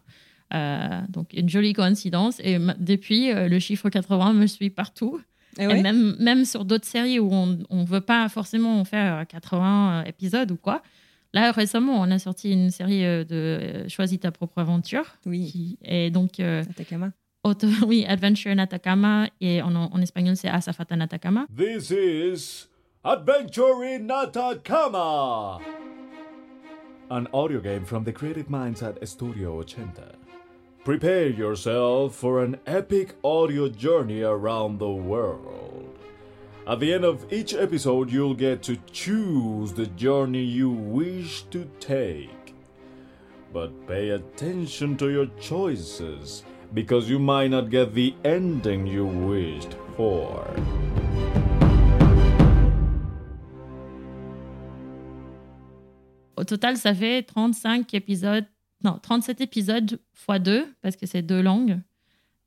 [0.53, 2.41] Euh, donc, une jolie coïncidence.
[2.41, 5.21] Et depuis, euh, le chiffre 80 me suit partout.
[5.59, 8.85] Ah Et ouais même, même sur d'autres séries où on ne veut pas forcément en
[8.85, 10.83] faire 80 épisodes ou quoi.
[11.33, 15.05] Là, récemment, on a sorti une série euh, de euh, Choisis ta propre aventure.
[15.27, 17.13] Oui, Qui est donc, euh, Atacama.
[17.45, 19.29] auto- oui, Adventure in Atacama.
[19.41, 21.47] Et en, en espagnol, c'est Asafata en Atacama.
[21.57, 22.67] This is
[23.05, 25.59] Adventure in Atacama!
[27.11, 30.13] An audio game from the creative minds at Studio Ochenta.
[30.83, 35.99] Prepare yourself for an epic audio journey around the world.
[36.66, 41.69] At the end of each episode, you'll get to choose the journey you wish to
[41.81, 42.55] take.
[43.53, 49.77] But pay attention to your choices, because you might not get the ending you wished
[49.99, 50.47] for.
[56.38, 58.47] Au total, ça fait 35 épisodes,
[58.85, 61.81] non, 37 épisodes x 2, parce que c'est deux langues,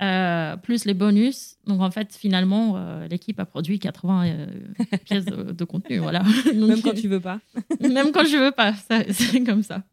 [0.02, 1.56] euh, plus les bonus.
[1.68, 4.48] Donc, en fait, finalement, euh, l'équipe a produit 80 euh,
[5.06, 6.00] pièces de, de contenu.
[6.00, 6.24] Voilà.
[6.54, 7.40] Donc, Même quand tu veux pas.
[7.80, 8.74] même quand je veux pas,
[9.12, 9.84] c'est comme ça.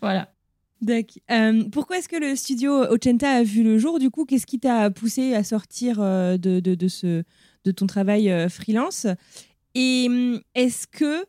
[0.00, 0.32] Voilà.
[0.80, 1.22] D'accord.
[1.30, 4.60] Euh, pourquoi est-ce que le studio Ochenta a vu le jour Du coup, qu'est-ce qui
[4.60, 7.24] t'a poussé à sortir de, de, de ce,
[7.64, 9.06] de ton travail freelance?
[9.74, 11.24] Et hum, est-ce que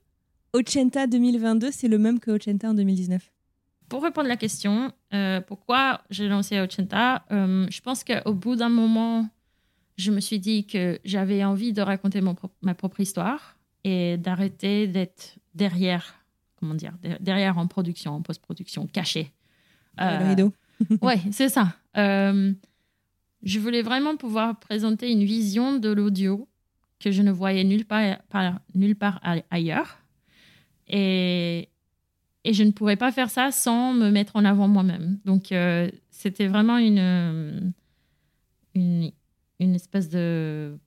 [0.53, 3.31] Ochenta 2022, c'est le même que Ochenta en 2019
[3.89, 8.55] Pour répondre à la question, euh, pourquoi j'ai lancé Ochenta, euh, je pense qu'au bout
[8.55, 9.29] d'un moment,
[9.97, 14.17] je me suis dit que j'avais envie de raconter mon pro- ma propre histoire et
[14.17, 16.15] d'arrêter d'être derrière,
[16.57, 19.31] comment dire, de- derrière en production, en post-production, caché.
[19.97, 20.53] Le Euh, rideau.
[21.01, 21.73] Ouais, c'est ça.
[21.97, 22.53] Euh,
[23.43, 26.47] je voulais vraiment pouvoir présenter une vision de l'audio
[26.99, 29.97] que je ne voyais nulle part, par- nulle part ailleurs.
[30.87, 31.69] Et,
[32.47, 35.19] et je ne pourrais pas faire ça sans me mettre en avant moi-même.
[35.25, 37.59] Donc, euh, c'était vraiment une, euh,
[38.73, 39.11] une,
[39.59, 40.77] une espèce de.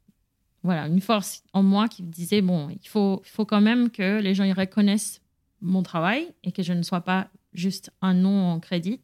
[0.63, 4.21] Voilà, une force en moi qui me disait bon, il faut, faut quand même que
[4.21, 5.21] les gens reconnaissent
[5.61, 9.01] mon travail et que je ne sois pas juste un nom en crédit,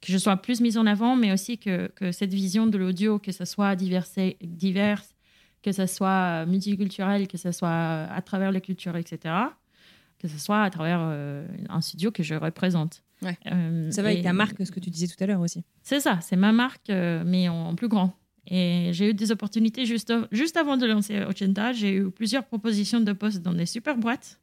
[0.00, 3.20] que je sois plus mise en avant, mais aussi que, que cette vision de l'audio,
[3.20, 5.14] que ce soit diverse, diverse,
[5.62, 9.34] que ce soit multiculturel, que ce soit à travers les cultures, etc.,
[10.22, 13.02] que ce soit à travers euh, un studio que je représente.
[13.22, 13.36] Ouais.
[13.46, 15.64] Euh, Ça va avec ta marque, ce que tu disais tout à l'heure aussi.
[15.82, 18.16] C'est ça, c'est ma marque, euh, mais en, en plus grand.
[18.46, 21.72] Et j'ai eu des opportunités juste, juste avant de lancer Ochenta.
[21.72, 24.40] J'ai eu plusieurs propositions de postes dans des super boîtes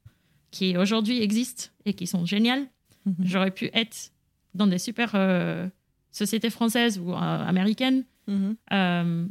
[0.51, 2.67] qui aujourd'hui existent et qui sont géniales.
[3.05, 3.15] Mhm.
[3.23, 4.11] J'aurais pu être
[4.53, 5.67] dans des super euh,
[6.11, 8.03] sociétés françaises ou euh, américaines.
[8.27, 8.55] Mhm.
[8.73, 9.27] Euh,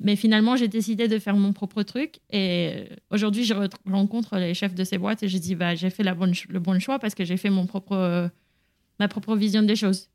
[0.00, 2.20] mais finalement, j'ai décidé de faire mon propre truc.
[2.30, 5.74] Et euh, aujourd'hui, je re- rencontre les chefs de ces boîtes et je dis bah,
[5.74, 8.28] j'ai fait la bonne ch- le bon choix parce que j'ai fait mon propre, euh,
[8.98, 10.08] ma propre vision des choses.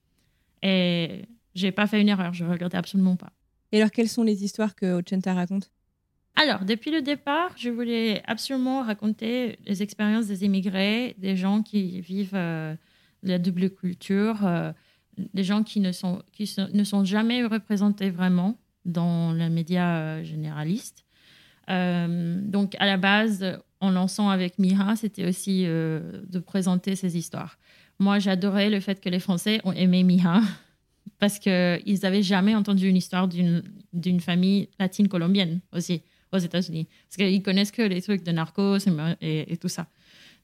[0.64, 3.32] Et j'ai pas fait une erreur, je regrettais absolument pas.
[3.72, 5.70] Et alors, quelles sont les histoires que Ochenta raconte?
[6.36, 12.02] Alors, depuis le départ, je voulais absolument raconter les expériences des immigrés, des gens qui
[12.02, 12.76] vivent euh,
[13.24, 14.74] la double culture, euh,
[15.18, 20.24] des gens qui ne sont, qui ne sont jamais représentés vraiment dans les médias euh,
[20.24, 21.04] généralistes.
[21.70, 27.18] Euh, donc, à la base, en lançant avec Mira, c'était aussi euh, de présenter ces
[27.18, 27.58] histoires.
[28.00, 30.42] Moi, j'adorais le fait que les Français ont aimé Mira
[31.20, 36.88] parce qu'ils n'avaient jamais entendu une histoire d'une famille latine colombienne aussi aux États-Unis.
[37.08, 38.86] Parce qu'ils connaissent que les trucs de narcos
[39.22, 39.88] et tout ça.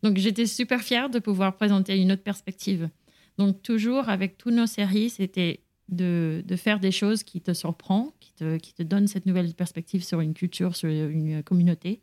[0.04, 2.90] Donc j'étais super fière de pouvoir présenter une autre perspective.
[3.38, 8.10] Donc toujours avec toutes nos séries, c'était de, de faire des choses qui te surprennent,
[8.20, 12.02] qui te, qui te donnent cette nouvelle perspective sur une culture, sur une communauté.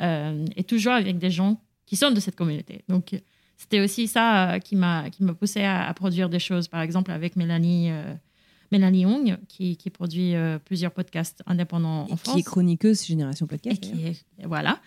[0.00, 2.82] Euh, et toujours avec des gens qui sont de cette communauté.
[2.88, 3.14] Donc
[3.56, 6.80] c'était aussi ça euh, qui m'a qui m'a poussé à, à produire des choses, par
[6.80, 7.90] exemple avec Mélanie.
[7.90, 8.14] euh,
[8.72, 13.46] Mélanie Young, qui, qui produit euh, plusieurs podcasts indépendants en France qui est chroniqueuse Génération
[13.46, 13.76] Podcast.
[13.76, 14.80] et qui est, voilà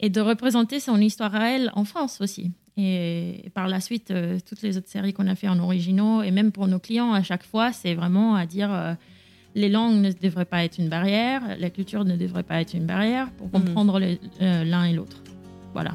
[0.00, 4.38] et de représenter son histoire à elle en France aussi et, par la suite euh,
[4.46, 7.22] toutes les autres séries qu'on a fait en originaux et même pour nos clients à
[7.22, 8.94] chaque fois c'est vraiment à dire euh,
[9.54, 12.84] les langues ne devraient pas être une barrière la culture ne devrait pas être une
[12.86, 15.22] barrière pour comprendre les- euh, l'un et l'autre.
[15.72, 15.94] Voilà.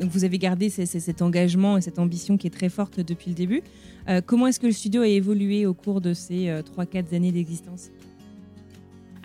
[0.00, 3.00] Donc vous avez gardé ces- ces- cet engagement et cette ambition qui est très forte
[3.00, 3.62] depuis le début.
[4.08, 7.90] Euh, comment est-ce que le studio a évolué au cours de ces 3-4 années d'existence?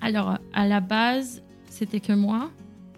[0.02, 1.42] Alors, à la base,
[1.76, 2.52] c'était que moi.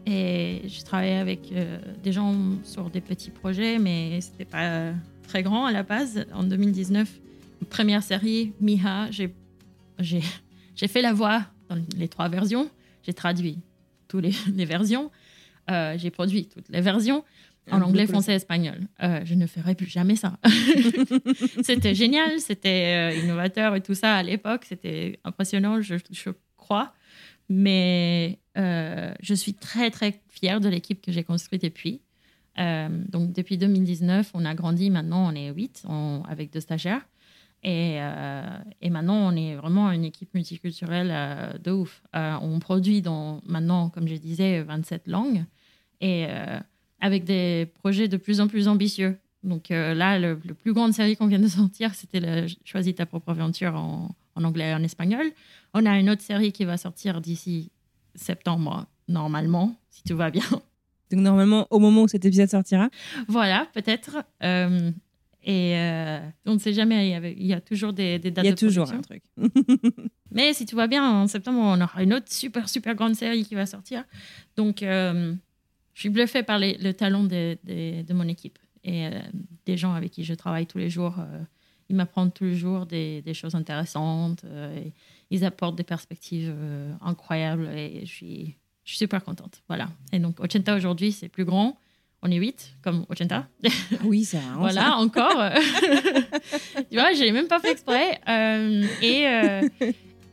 [0.05, 4.93] Et je travaillais avec euh, des gens sur des petits projets, mais c'était pas
[5.27, 6.25] très grand à la base.
[6.33, 7.09] En 2019,
[7.69, 9.33] première série, Miha, j'ai
[9.99, 10.21] j'ai
[10.75, 12.69] j'ai fait la voix dans les trois versions.
[13.03, 13.59] J'ai traduit
[14.07, 15.11] toutes les, les versions.
[15.69, 17.25] Euh, j'ai produit toutes les versions
[17.69, 18.87] en Un anglais, français, espagnol.
[19.03, 20.37] Euh, je ne ferai plus jamais ça.
[21.63, 24.63] c'était génial, c'était innovateur et tout ça à l'époque.
[24.63, 26.93] C'était impressionnant, je, je crois.
[27.49, 32.01] Mais euh, je suis très, très fière de l'équipe que j'ai construite depuis.
[32.59, 34.89] Euh, donc, depuis 2019, on a grandi.
[34.89, 37.07] Maintenant, on est 8 on- avec deux stagiaires.
[37.63, 38.41] Et, euh,
[38.81, 42.03] et maintenant, on est vraiment une équipe multiculturelle de ouf.
[42.13, 45.43] On produit dans, maintenant, comme je disais, 27 langues.
[46.01, 46.27] Et
[46.99, 49.17] avec des projets de plus en plus ambitieux.
[49.43, 53.29] Donc là, le, le plus grande série qu'on vient de sortir, c'était Choisis ta propre
[53.29, 55.25] aventure en, en anglais et en espagnol.
[55.73, 57.71] On a une autre série qui va sortir d'ici
[58.15, 60.43] septembre, normalement, si tout va bien.
[61.11, 62.89] Donc normalement, au moment où cet épisode sortira,
[63.27, 64.23] voilà, peut-être.
[64.43, 64.91] Euh,
[65.43, 68.31] et euh, on ne sait jamais, il y, avait- il y a toujours des, des
[68.31, 69.23] dates il y a de toujours un truc.
[70.31, 73.45] Mais si tout va bien, en septembre, on aura une autre super, super grande série
[73.45, 74.03] qui va sortir.
[74.57, 75.33] Donc, euh,
[75.93, 79.07] je suis bluffée par les- le talent de, de- de mon équipe et
[79.65, 81.15] des gens avec qui je travaille tous les jours.
[81.89, 84.43] Ils m'apprennent tous les jours des, des choses intéressantes.
[84.45, 84.93] euh, et
[85.29, 89.61] ils apportent des perspectives euh, incroyables et je suis, je suis super contente.
[89.67, 89.89] Voilà.
[90.13, 91.77] Et donc, Ochenta aujourd'hui, c'est plus grand.
[92.23, 93.47] On est 8, comme Ochenta.
[94.03, 94.55] Oui, c'est vrai.
[94.57, 95.37] Voilà, encore.
[96.89, 98.19] tu vois, j'ai même pas fait exprès.
[98.27, 99.67] Euh, et, euh,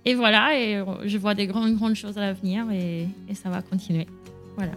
[0.04, 3.60] et voilà, et je vois des grandes, grandes choses à l'avenir et, et ça va
[3.62, 4.06] continuer.
[4.56, 4.72] Voilà.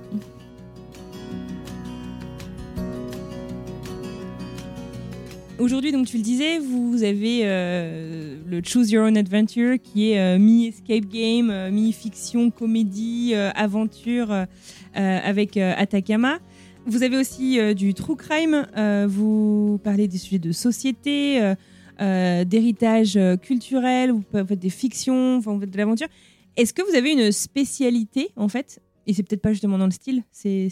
[5.59, 10.19] Aujourd'hui, donc tu le disais, vous avez euh, le Choose Your Own Adventure qui est
[10.19, 14.45] euh, mi-escape game, euh, mi-fiction, comédie, aventure
[14.93, 16.37] avec Atacama.
[16.85, 18.67] Vous avez aussi du true crime,
[19.07, 21.53] vous parlez des sujets de société,
[21.99, 26.07] d'héritage culturel, vous faites des fictions, enfin, vous faites de l'aventure.
[26.55, 28.79] Est-ce que vous avez une spécialité en fait?
[29.05, 30.69] Et c'est peut-être pas justement dans le style, c'est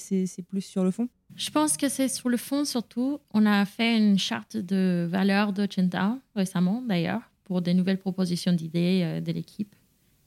[0.48, 3.20] plus sur le fond Je pense que c'est sur le fond surtout.
[3.34, 9.02] On a fait une charte de valeurs d'Ocenta récemment d'ailleurs pour des nouvelles propositions d'idées
[9.04, 9.76] euh, de l'équipe.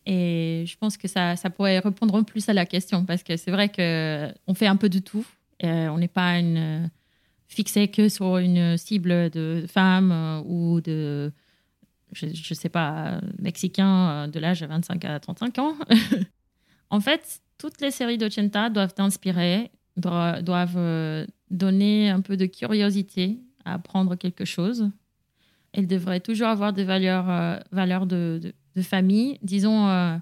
[0.06, 3.50] Et je pense que ça, ça pourrait répondre plus à la question parce que c'est
[3.50, 5.26] vrai qu'on fait un peu de tout.
[5.64, 6.90] Euh, on n'est pas une,
[7.48, 11.32] fixé que sur une cible de femmes euh, ou de,
[12.12, 15.74] je ne sais pas, mexicains euh, de l'âge de 25 à 35 ans.
[16.90, 23.38] en fait, toutes les séries d'Ocenta doivent t'inspirer, doivent, doivent donner un peu de curiosité
[23.64, 24.90] à apprendre quelque chose.
[25.72, 30.16] Elles devraient toujours avoir des valeurs, valeurs de, famille, disons, euh,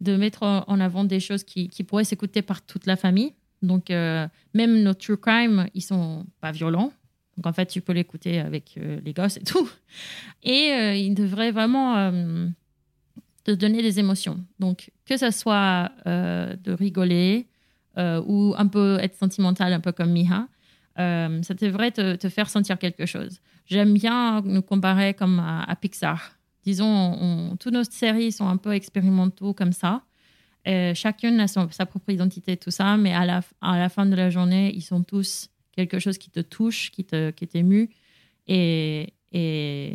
[0.00, 3.32] de mettre en avant des choses qui, pourraient s'écouter par toute la famille.
[3.62, 6.92] Donc, euh, même nos true crime, ils sont pas violents.
[7.36, 9.68] Donc, en fait, tu peux l'écouter avec euh, les gosses et tout.
[10.42, 12.12] Et ils devraient vraiment
[13.44, 14.44] te donner des émotions.
[14.58, 17.46] Donc, que ce soit de rigoler
[17.96, 20.48] ou un peu être sentimental, un peu comme Miha,
[20.96, 23.40] ça devrait te, te, faire sentir quelque chose.
[23.66, 29.54] J'aime bien nous comparer comme à Pixar disons, toutes nos séries sont un peu expérimentaux
[29.54, 30.02] comme ça.
[30.66, 34.74] Euh, chacune a sa propre identité, tout ça, mais à la, fin de la journée,
[34.74, 37.32] ils sont tous quelque chose qui te touche, qui te.
[38.48, 39.12] Et,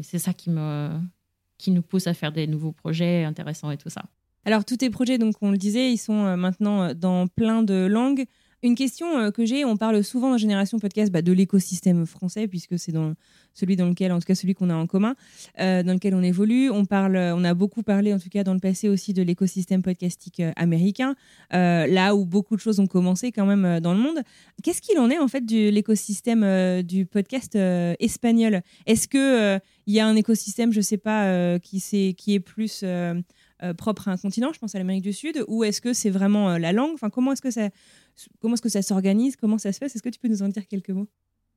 [0.03, 4.05] c'est ça qui nous pousse à faire des nouveaux projets intéressants et tout ça.
[4.43, 7.61] Alors, tous tes projets, donc on le disait, ils sont euh, maintenant euh, dans plein
[7.61, 8.25] de langues.
[8.63, 12.47] Une question euh, que j'ai, on parle souvent dans Génération Podcast bah, de l'écosystème français,
[12.47, 13.13] puisque c'est dans
[13.53, 15.15] celui dans lequel, en tout cas celui qu'on a en commun,
[15.57, 16.71] dans lequel on évolue.
[16.71, 19.81] On, parle, on a beaucoup parlé, en tout cas dans le passé aussi, de l'écosystème
[19.81, 21.15] podcastique américain,
[21.51, 24.21] là où beaucoup de choses ont commencé quand même dans le monde.
[24.63, 27.57] Qu'est-ce qu'il en est en fait de l'écosystème du podcast
[27.99, 28.61] espagnol?
[28.85, 31.81] Est-ce qu'il il y a un écosystème, je ne sais pas, qui,
[32.15, 32.85] qui est plus...
[33.77, 36.57] propre à un continent, je pense à l'Amérique du Sud, ou est-ce que c'est vraiment
[36.57, 36.91] la langue?
[36.93, 37.69] Enfin, comment est-ce que ça,
[38.39, 39.35] Comment est-ce que ça s'organise?
[39.35, 39.85] Comment ça se fait?
[39.85, 41.07] Est-ce que tu peux nous en dire quelques mots?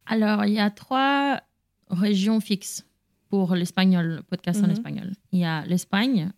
[0.06, 1.40] Alors, il y a trois
[1.88, 2.86] régions fixes
[3.28, 4.72] pour l'espagnol, podcast en mhm.
[4.72, 5.12] espagnol.
[5.32, 6.30] Il y a l'Espagne,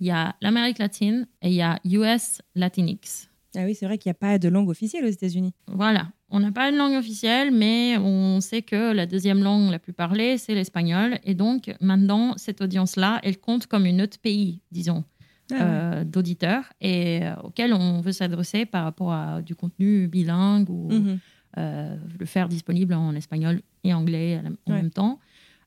[0.00, 3.28] il y a l'Amérique latine et il y a US Latinx.
[3.54, 5.54] Ah oui, c'est vrai qu'il n'y a pas de langue officielle aux États-Unis.
[5.66, 9.78] Voilà, on n'a pas une langue officielle, mais on sait que la deuxième langue la
[9.78, 11.18] plus parlée, c'est l'espagnol.
[11.24, 15.04] Et donc, maintenant, cette audience-là, elle compte comme une autre pays, disons.
[15.52, 20.68] Ah euh, d'auditeurs et euh, auxquels on veut s'adresser par rapport à du contenu bilingue
[20.68, 21.18] ou mhm.
[21.58, 25.20] euh, le faire disponible en espagnol et anglais en même temps.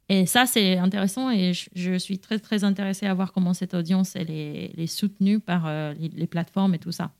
[0.09, 4.17] Et ça, c'est intéressant et je, suis très, très intéressée à voir comment cette audience
[4.17, 7.11] elle est, soutenue par les, plateformes et tout ça.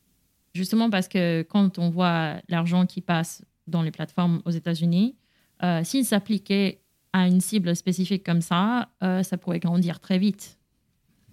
[0.54, 5.16] Justement parce que quand on voit l'argent qui passe dans les plateformes aux États-Unis,
[5.84, 6.80] s'il s'appliquait
[7.12, 10.58] à une cible spécifique comme ça, ça pourrait grandir très vite.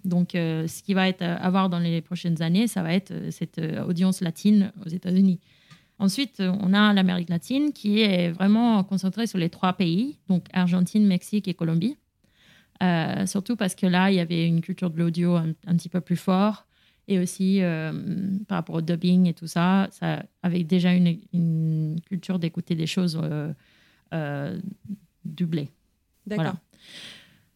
[0.04, 2.94] Donc, euh, ce qui va être à euh, voir dans les prochaines années, ça va
[2.94, 5.40] être euh, cette audience latine aux États-Unis.
[5.98, 11.04] Ensuite, on a l'Amérique latine qui est vraiment concentrée sur les trois pays, donc Argentine,
[11.04, 11.96] Mexique et Colombie.
[13.26, 16.16] surtout parce que là, il y avait une culture de l'audio un, petit peu plus
[16.16, 16.67] fort
[17.08, 17.60] et aussi
[18.46, 22.86] par rapport au dubbing et tout ça, ça avait déjà une, une culture d'écouter des
[22.86, 23.18] choses
[25.24, 25.70] doublées.
[26.26, 26.44] D'accord.
[26.44, 26.60] Voilà.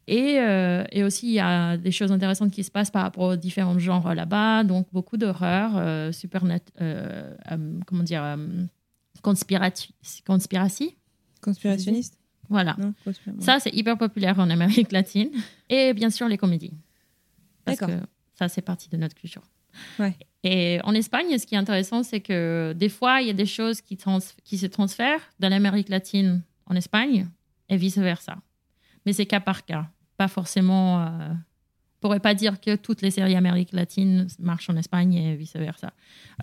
[0.09, 3.25] Et, euh, et, aussi, il y a des choses intéressantes qui se passent par rapport
[3.25, 4.65] aux différents genres là-bas.
[4.65, 7.35] Donc, beaucoup d'horreur, euh, super net, euh,
[7.87, 8.37] comment dire,
[9.23, 9.95] conspiratie.
[11.41, 12.77] Conspirationniste Voilà.
[13.39, 15.31] ça, c'est hyper populaire en Amérique latine.
[15.69, 16.73] Et bien sûr, les comédies.
[17.65, 18.01] Que
[18.35, 19.43] ça, c'est partie de notre culture.
[19.99, 20.17] Ouais.
[20.45, 23.47] Et en Espagne, ce qui est intéressant, c'est que des fois, il y a des
[23.47, 23.97] choses qui,
[24.45, 27.29] qui se transfèrent de l'Amérique latine en Espagne
[27.69, 28.37] et vice-versa
[29.05, 29.87] mais c'est cas par cas.
[30.17, 31.03] Pas forcément.
[31.03, 35.37] Euh, on pourrait pas dire que toutes les séries Amérique latine marchent en Espagne et
[35.37, 35.93] vice-versa.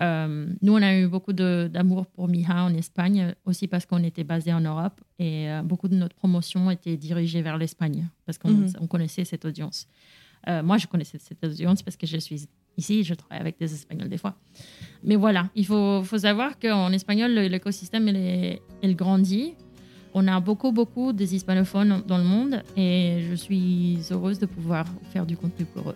[0.02, 4.24] Euh, nous, on a eu beaucoup d'amour pour Miha en Espagne, aussi parce qu'on était
[4.24, 8.52] basé en Europe et euh, beaucoup de notre promotion était dirigée vers l'Espagne, parce qu'on
[8.52, 8.88] mhm.
[8.88, 9.86] connaissait cette audience.
[10.50, 13.74] Euh, moi, je connaissais cette audience parce que je suis ici, je travaille avec des
[13.74, 14.36] Espagnols des fois.
[15.04, 18.08] Mais voilà, il faut, savoir qu'en espagnol, l'écosystème,
[18.82, 19.54] il grandit.
[20.14, 24.86] On a beaucoup, beaucoup des hispanophones dans le monde et je suis heureuse de pouvoir
[25.12, 25.96] faire du contenu pour eux.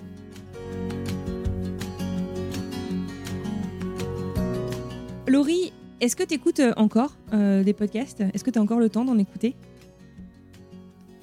[5.27, 8.21] Laurie, est-ce que tu écoutes euh, encore euh, des podcasts?
[8.21, 9.55] Est-ce que tu as encore le temps d'en écouter?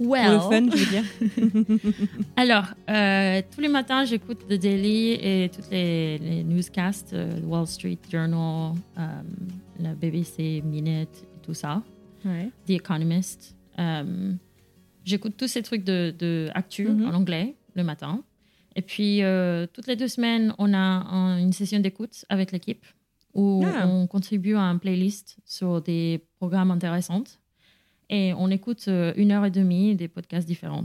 [0.01, 0.38] Well.
[0.38, 1.90] Pour le fun, je veux dire.
[2.36, 8.72] Alors, euh, tous les matins, j'écoute The Daily et toutes les, newscasts, Wall Street Journal,
[9.78, 11.82] la BBC Minute et tout ça.
[12.24, 13.55] The Economist.
[13.78, 14.32] Euh,
[15.05, 17.07] j'écoute tous ces trucs de, de actu mm-hmm.
[17.07, 18.22] en anglais le matin.
[18.76, 22.84] Et puis, euh, toutes les deux semaines, on a une session d'écoute avec l'équipe
[23.34, 23.86] où ah.
[23.86, 27.24] on contribue à un playlist sur des programmes intéressants.
[28.11, 30.84] Et on écoute euh, une heure et demie des podcasts différents.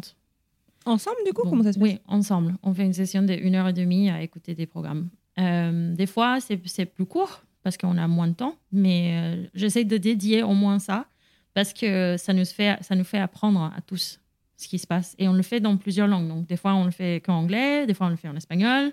[0.85, 1.89] Ensemble, du coup, Bon, comment ça se passe?
[1.89, 2.55] Oui, ensemble.
[2.61, 5.09] On fait une session de une heure et demie à écouter des programmes.
[5.39, 9.47] Euh, des fois, c'est c'est plus court parce qu'on a moins de temps, mais euh,
[9.55, 11.07] j'essaie de dédier au moins ça
[11.55, 14.19] parce que ça nous, fait, ça nous fait apprendre à tous
[14.57, 15.15] ce qui se passe.
[15.17, 16.27] Et on le fait dans plusieurs langues.
[16.27, 18.91] Donc, des fois, on le fait qu'en anglais, des fois, on le fait en espagnol,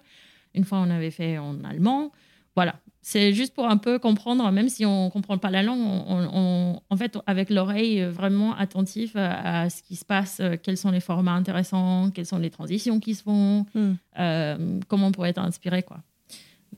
[0.55, 2.13] une fois, on avait fait en allemand.
[2.55, 2.77] Voilà.
[3.05, 6.29] C'est juste pour un peu comprendre, même si on ne comprend pas la langue, on,
[6.33, 10.77] on- en fait, avec l'oreille vraiment attentif à, à ce qui se passe, euh, quels
[10.77, 13.95] sont les formats intéressants, quelles sont les transitions qui se font, Hmm.
[14.21, 15.99] euh, comment on pourrait être inspiré, quoi.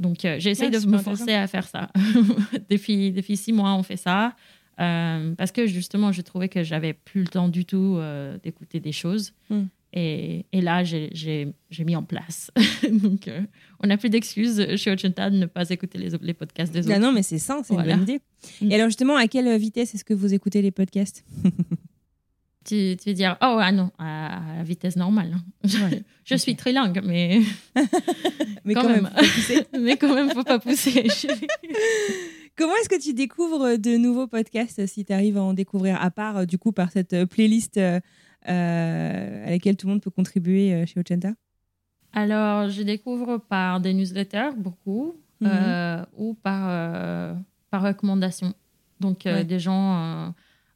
[0.00, 1.90] Donc, euh, j'essaie Ouais, de me forcer à faire ça.
[2.70, 4.34] depuis, depuis six mois, on fait ça.
[4.80, 7.98] euh, parce que justement, je trouvais que j'avais plus le temps du tout
[8.42, 9.32] d'écouter des choses.
[9.50, 9.64] Hmm.
[9.96, 11.54] Et, et là, j'ai-
[11.86, 12.50] mis en place.
[12.90, 13.40] Donc, euh,
[13.80, 16.96] on n'a plus d'excuses chez Ochenta de ne pas écouter les, les podcasts des Ah
[16.96, 17.00] autres.
[17.00, 17.92] non, mais c'est ça, c'est Voilà.
[17.94, 18.20] une bonne idée.
[18.60, 18.70] Mm.
[18.72, 21.24] Et alors, justement, à quelle vitesse est-ce que vous écoutez les podcasts
[22.66, 25.34] Tu, tu veux dire, oh, ah non, à, à vitesse normale.
[25.36, 25.68] hein.
[25.90, 26.02] Ouais.
[26.24, 27.40] Je suis trilingue, mais,
[28.64, 29.10] Mais quand, quand même.
[29.50, 31.06] même, mais quand même, faut pas pousser.
[32.56, 36.10] Comment est-ce que tu découvres de nouveaux podcasts si tu arrives à en découvrir, à
[36.10, 38.00] part euh, du coup par cette euh, playlist euh, euh,
[38.44, 41.32] à laquelle tout le monde peut contribuer euh, chez Ochenta
[42.12, 45.48] Alors, je découvre par des newsletters, beaucoup, Mhm.
[45.50, 47.34] euh, ou par, euh,
[47.70, 48.54] par recommandation.
[49.00, 49.44] Donc, euh, Ouais.
[49.44, 50.30] des gens, euh,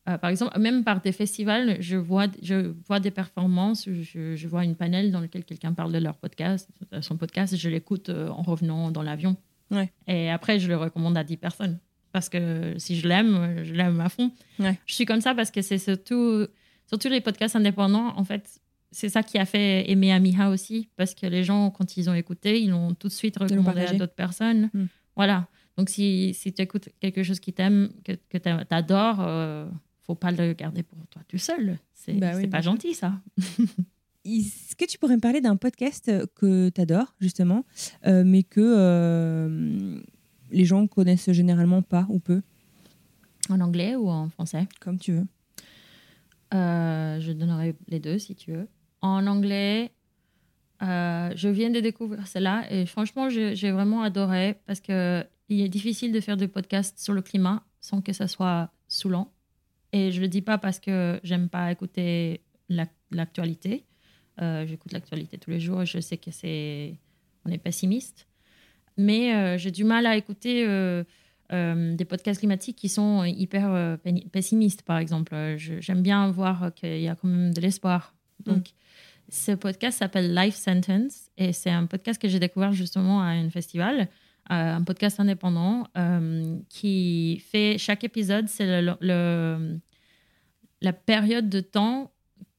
[0.08, 4.48] euh, par exemple, même par des festivals, je vois, je vois des performances, je, je
[4.48, 6.68] vois une panel dans lequel quelqu'un parle de leur podcast,
[7.02, 9.36] son podcast, je l'écoute euh, en revenant dans l'avion.
[9.70, 9.92] Ouais.
[10.08, 11.78] Et après, je le recommande à 10 personnes.
[12.10, 14.32] Parce que si je l'aime, je l'aime à fond.
[14.58, 14.76] Ouais.
[14.86, 16.46] Je suis comme ça parce que c'est surtout,
[16.89, 18.61] surtout les podcasts indépendants, en fait,
[18.91, 22.14] c'est ça qui a fait aimer Amiha aussi, parce que les gens, quand ils ont
[22.14, 24.70] écouté, ils l'ont tout de suite recommandé à d'autres personnes.
[24.72, 24.84] Mm.
[25.14, 25.47] Voilà.
[25.76, 29.68] Donc, si, si tu écoutes quelque chose qui t'aime, que, que tu adores, euh,
[30.05, 31.78] faut pas le garder pour toi tout seul.
[31.93, 33.20] C'est Bah oui, pas gentil, ça.
[34.24, 37.64] Est-ce que tu pourrais me parler d'un podcast euh, que tu adores, justement,
[38.07, 40.01] euh, mais que euh,
[40.51, 42.43] les gens connaissent généralement pas ou peu,
[43.49, 44.66] En anglais ou en français?
[44.80, 45.26] Comme tu veux
[46.55, 48.68] Euh, je donnerai les deux si tu veux.
[49.03, 49.92] En anglais,
[50.82, 55.68] euh, je viens de découvrir cela et franchement, j'ai vraiment adoré parce que il est
[55.68, 59.32] difficile de faire des podcasts sur le climat sans que ça soit saoulant.
[59.92, 63.86] Et je le dis pas parce que j'aime pas écouter l'ac- l'actualité.
[64.42, 66.99] Euh, J'écoute l'actualité tous les jours et je sais que c'est
[67.44, 68.26] on est pessimiste.
[68.96, 70.66] Mais j'ai du mal à écouter
[71.53, 75.34] euh, euh, des podcasts climatiques qui sont hyper euh, pe- pessimistes, par exemple.
[75.34, 78.14] Euh, J'aime bien voir qu'il y a quand même de l'espoir.
[78.44, 78.70] Donc,
[79.30, 83.51] ce podcast s'appelle Life Sentence et c'est un podcast que j'ai découvert justement à un
[83.51, 84.07] festival, euh,
[84.76, 89.78] un podcast indépendant euh, qui fait chaque épisode, c'est le, le-
[90.80, 92.11] la période de temps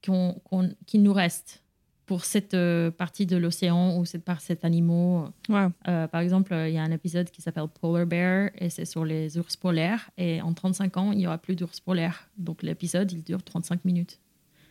[0.04, 1.62] qu'on- qu'on- qui nous reste
[2.10, 5.30] pour cette euh, partie de l'océan ou cette part cet animal.
[5.48, 5.70] Wow.
[5.86, 9.04] Euh, par exemple, il y a un épisode qui s'appelle Polar Bear et c'est sur
[9.04, 10.10] les ours polaires.
[10.18, 12.28] Et en 35 ans, il n'y aura plus d'ours polaires.
[12.36, 14.18] Donc l'épisode, il dure 35 minutes,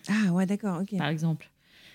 [0.09, 0.97] Ah ouais, d'accord, ok.
[0.97, 1.49] par exemple.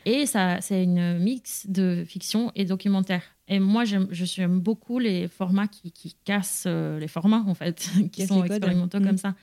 [0.07, 3.22] Et ça, c'est une mix de fiction et documentaire.
[3.47, 7.86] Et moi, j'aime, je- beaucoup les formats qui, qui cassent euh, les formats, en fait,
[8.12, 9.34] qui sont expérimentaux comme ça.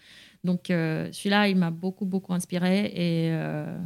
[0.43, 3.77] Donc euh, celui-là, il m'a beaucoup, beaucoup inspiré et euh,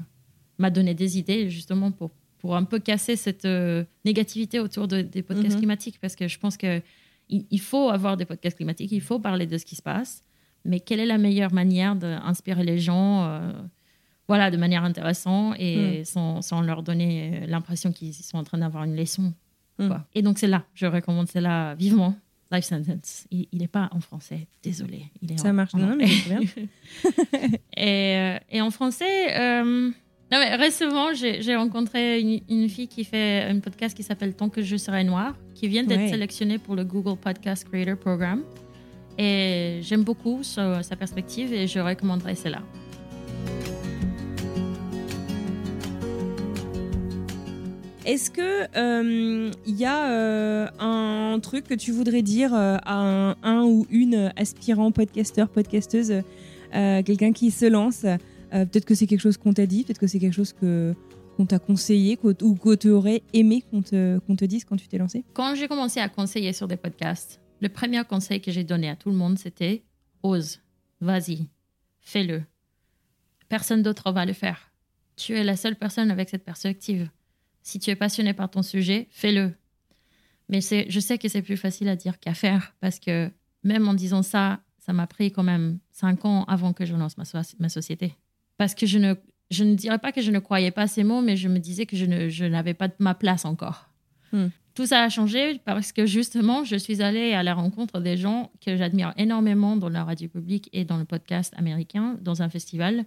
[0.58, 5.02] m'a donné des idées justement pour, pour un peu casser cette euh, négativité autour de-
[5.02, 5.60] des podcasts Mhm.
[5.60, 6.82] climatiques parce que je pense que
[7.30, 10.24] il, il faut avoir des podcasts climatiques, il faut parler de ce qui se passe,
[10.64, 13.52] mais quelle est la meilleure manière d'inspirer les gens euh,
[14.28, 16.06] voilà, de manière intéressante et Mm.
[16.06, 19.34] sans, sans leur donner euh, l'impression qu'ils sont en train d'avoir une leçon.
[19.78, 20.06] Quoi.
[20.16, 22.16] Et donc c'est là, je recommande cela vivement.
[22.52, 23.26] Life Sentence.
[23.32, 25.06] Il n'est pas en français, désolé.
[25.22, 25.74] Il est Ça en- marche.
[25.76, 26.40] en Non, mais c'est bien.
[27.78, 29.92] et, et en français, euh,
[30.32, 34.50] non, mais récemment, j'ai rencontré une, une fille qui fait un podcast qui s'appelle Tant
[34.50, 38.44] que je serai noire, qui vient d'être sélectionnée pour le Google Podcast Creator Program.
[39.18, 42.62] Et j'aime beaucoup sa, sa perspective et je recommanderais cela.
[48.06, 52.98] Est-ce que euh, il y a euh, un truc que tu voudrais dire euh, à
[52.98, 56.22] un, un ou une aspirant podcasteur, podcasteuse,
[56.76, 58.06] euh, quelqu'un qui se lance
[58.54, 60.96] euh, Peut-être que c'est quelque chose qu'on t'a dit, peut-être que c'est quelque chose que
[61.36, 64.88] qu'on t'a conseillé ou que tu aurais aimé qu'on te, qu'on te dise quand tu
[64.88, 68.64] t'es lancé Quand j'ai commencé à conseiller sur des podcasts, le premier conseil que j'ai
[68.64, 69.84] donné à tout le monde, c'était
[70.24, 70.62] ose,
[71.02, 71.48] vas-y,
[72.00, 72.44] fais-le.
[73.50, 74.72] Personne d'autre va le faire.
[75.16, 77.10] Tu es la seule personne avec cette perspective.
[77.62, 79.54] Si tu es passionné par ton sujet, fais-le.
[80.50, 83.32] Mais je sais que c'est plus facile à dire qu'à faire parce que
[83.64, 87.18] même en disant ça, ça m'a pris quand même cinq ans avant que je lance
[87.18, 88.16] ma société.
[88.58, 89.16] Parce que je ne,
[89.52, 91.86] je ne dirais pas que je ne croyais pas ces mots, mais je me disais
[91.86, 93.90] que je, ne, je n'avais pas ma place encore.
[94.32, 94.48] Hmm.
[94.74, 98.52] Tout ça a changé parce que justement, je suis allée à la rencontre des gens
[98.60, 103.06] que j'admire énormément dans la radio publique et dans le podcast américain, dans un festival.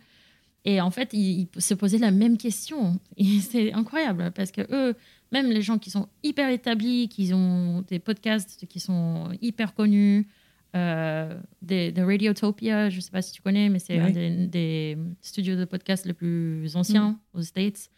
[0.65, 2.99] Et en fait, ils, ils se posaient la même question.
[3.17, 4.97] Et c'est incroyable parce que eux,
[5.31, 10.27] même les gens qui sont hyper établis, qui ont des podcasts qui sont hyper connus,
[10.77, 14.47] euh, des, de Radiotopia, je ne sais pas si tu connais, mais c'est un des,
[14.47, 17.89] des studios de podcast les plus anciens aux States.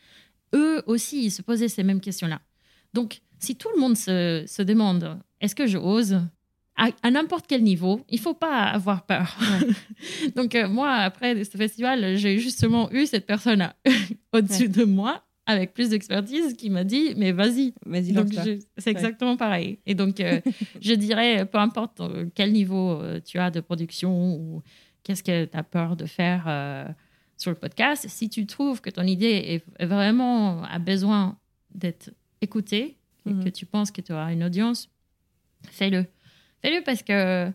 [0.55, 2.41] Eux aussi, ils se posaient ces mêmes questions-là.
[2.93, 6.21] Donc, si tout le monde se, se demande est-ce que je ose?
[6.77, 9.37] À, à n'importe quel niveau, il faut pas avoir peur.
[10.37, 13.71] Donc, euh, moi, après ce festival, j'ai justement eu cette personne
[14.33, 17.75] au-dessus de moi avec plus d'expertise qui m'a dit mais vas-y.
[17.87, 18.29] Vas-y, donc
[18.79, 19.79] c'est exactement pareil.
[19.87, 20.41] Et donc euh,
[20.81, 24.63] je dirais peu importe euh, quel niveau euh, tu as de production ou
[25.03, 26.87] qu'est-ce que tu as peur de faire euh,
[27.37, 31.39] sur le podcast si tu trouves que ton idée est vraiment a besoin
[31.75, 32.97] d'être écoutée
[33.27, 33.45] et Mhm.
[33.45, 34.89] que tu penses que tu auras une audience
[35.71, 36.07] fais-le.
[36.63, 37.51] Fais-le parce que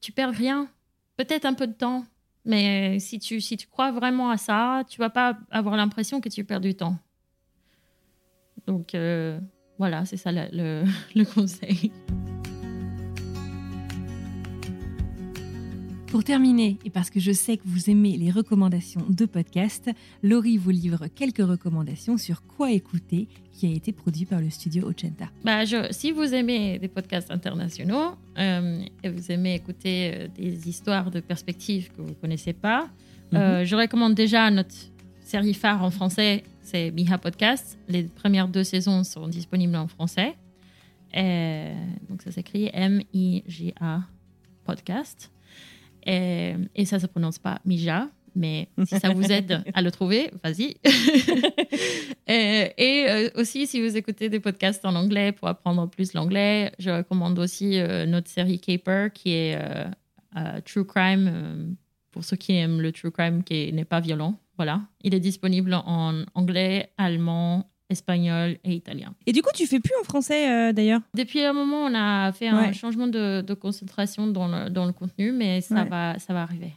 [0.00, 0.68] tu perds rien.
[1.16, 2.04] Peut-être un peu de temps
[2.48, 6.28] mais si tu, si tu crois vraiment à ça, tu vas pas avoir l'impression que
[6.28, 6.96] tu perds du temps.
[8.66, 9.38] Donc euh,
[9.78, 11.90] voilà, c'est ça le, le- le conseil.
[16.08, 19.90] Pour terminer, et parce que je sais que vous aimez les recommandations de podcast,
[20.22, 24.86] Laurie vous livre quelques recommandations sur quoi écouter qui a été produit par le studio
[24.88, 25.26] Ochenta.
[25.44, 30.68] Bah, je- si vous aimez des podcasts internationaux euh, et vous aimez écouter euh, des
[30.68, 32.88] histoires de perspectives que vous ne connaissez pas,
[33.34, 34.74] euh, je recommande déjà notre
[35.20, 37.78] série phare en français, c'est Miha Podcast.
[37.88, 40.36] Les premières deux saisons sont disponibles en français.
[41.14, 41.70] Et
[42.10, 44.00] donc ça s'écrit M-I-J-A
[44.64, 45.30] Podcast.
[46.04, 50.30] Et, et ça se prononce pas Mija, mais si ça vous aide à le trouver,
[50.42, 50.76] vas-y.
[52.26, 56.72] et et, euh, aussi, si vous écoutez des podcasts en anglais pour apprendre plus l'anglais,
[56.78, 59.84] je recommande aussi euh, notre série Caper qui est euh,
[60.36, 61.66] euh, True Crime, euh,
[62.16, 64.36] pour ceux qui aiment le True Crime qui n'est pas violent.
[64.56, 69.14] Voilà, il est disponible en anglais, allemand, espagnol et italien.
[69.26, 71.02] Et du coup, tu fais plus en français euh, d'ailleurs?
[71.14, 72.72] Depuis un moment, on a fait un Ouais.
[72.72, 75.88] changement de, de concentration dans le, dans le contenu, mais ça, Ouais.
[75.90, 76.72] va, ça va arriver.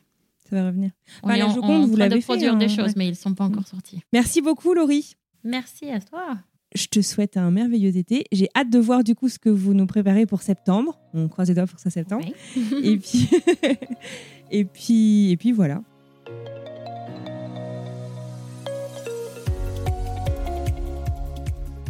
[0.49, 0.91] Ça va revenir.
[1.23, 2.93] On Bah, est en, train de produire des hein, choses, ouais.
[2.97, 4.01] mais ils ne sont pas encore sortis.
[4.11, 5.13] Merci beaucoup, Laurie.
[5.45, 6.37] Merci à toi.
[6.75, 8.25] Je te souhaite un merveilleux été.
[8.31, 10.99] J'ai hâte de voir du coup ce que vous nous préparez pour septembre.
[11.15, 12.23] On croise les doigts pour ça septembre.
[12.55, 12.73] Oui.
[12.83, 13.29] et puis,
[14.51, 15.81] et puis, et puis voilà.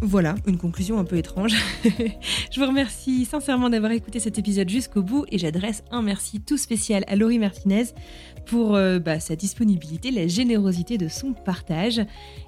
[0.01, 1.55] Voilà, une conclusion un peu étrange.
[1.83, 6.57] je vous remercie sincèrement d'avoir écouté cet épisode jusqu'au bout et j'adresse un merci tout
[6.57, 7.83] spécial à Laurie Martinez
[8.45, 12.01] pour euh, bah, sa disponibilité, la générosité de son partage.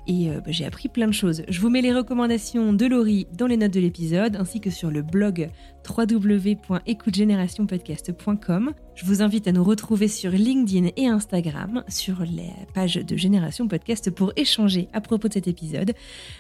[0.08, 1.44] Et euh, bah, j'ai appris plein de choses.
[1.48, 4.92] Je vous mets les recommandations de Laurie dans les notes de l'épisode ainsi que sur
[4.92, 5.50] le blog
[5.88, 8.74] www.écoutegénérationpodcast.com.
[8.96, 13.68] Je vous invite à nous retrouver sur LinkedIn et Instagram, sur la page de Génération
[13.68, 15.94] Podcast pour échanger à propos de cet épisode.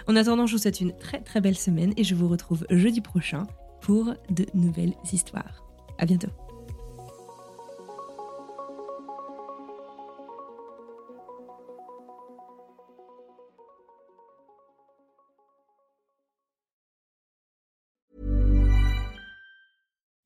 [0.08, 3.02] En attendant, je vous souhaite une très très belle semaine et je vous retrouve jeudi
[3.02, 3.46] prochain
[3.82, 5.66] pour de nouvelles histoires.
[5.98, 6.51] À bientôt.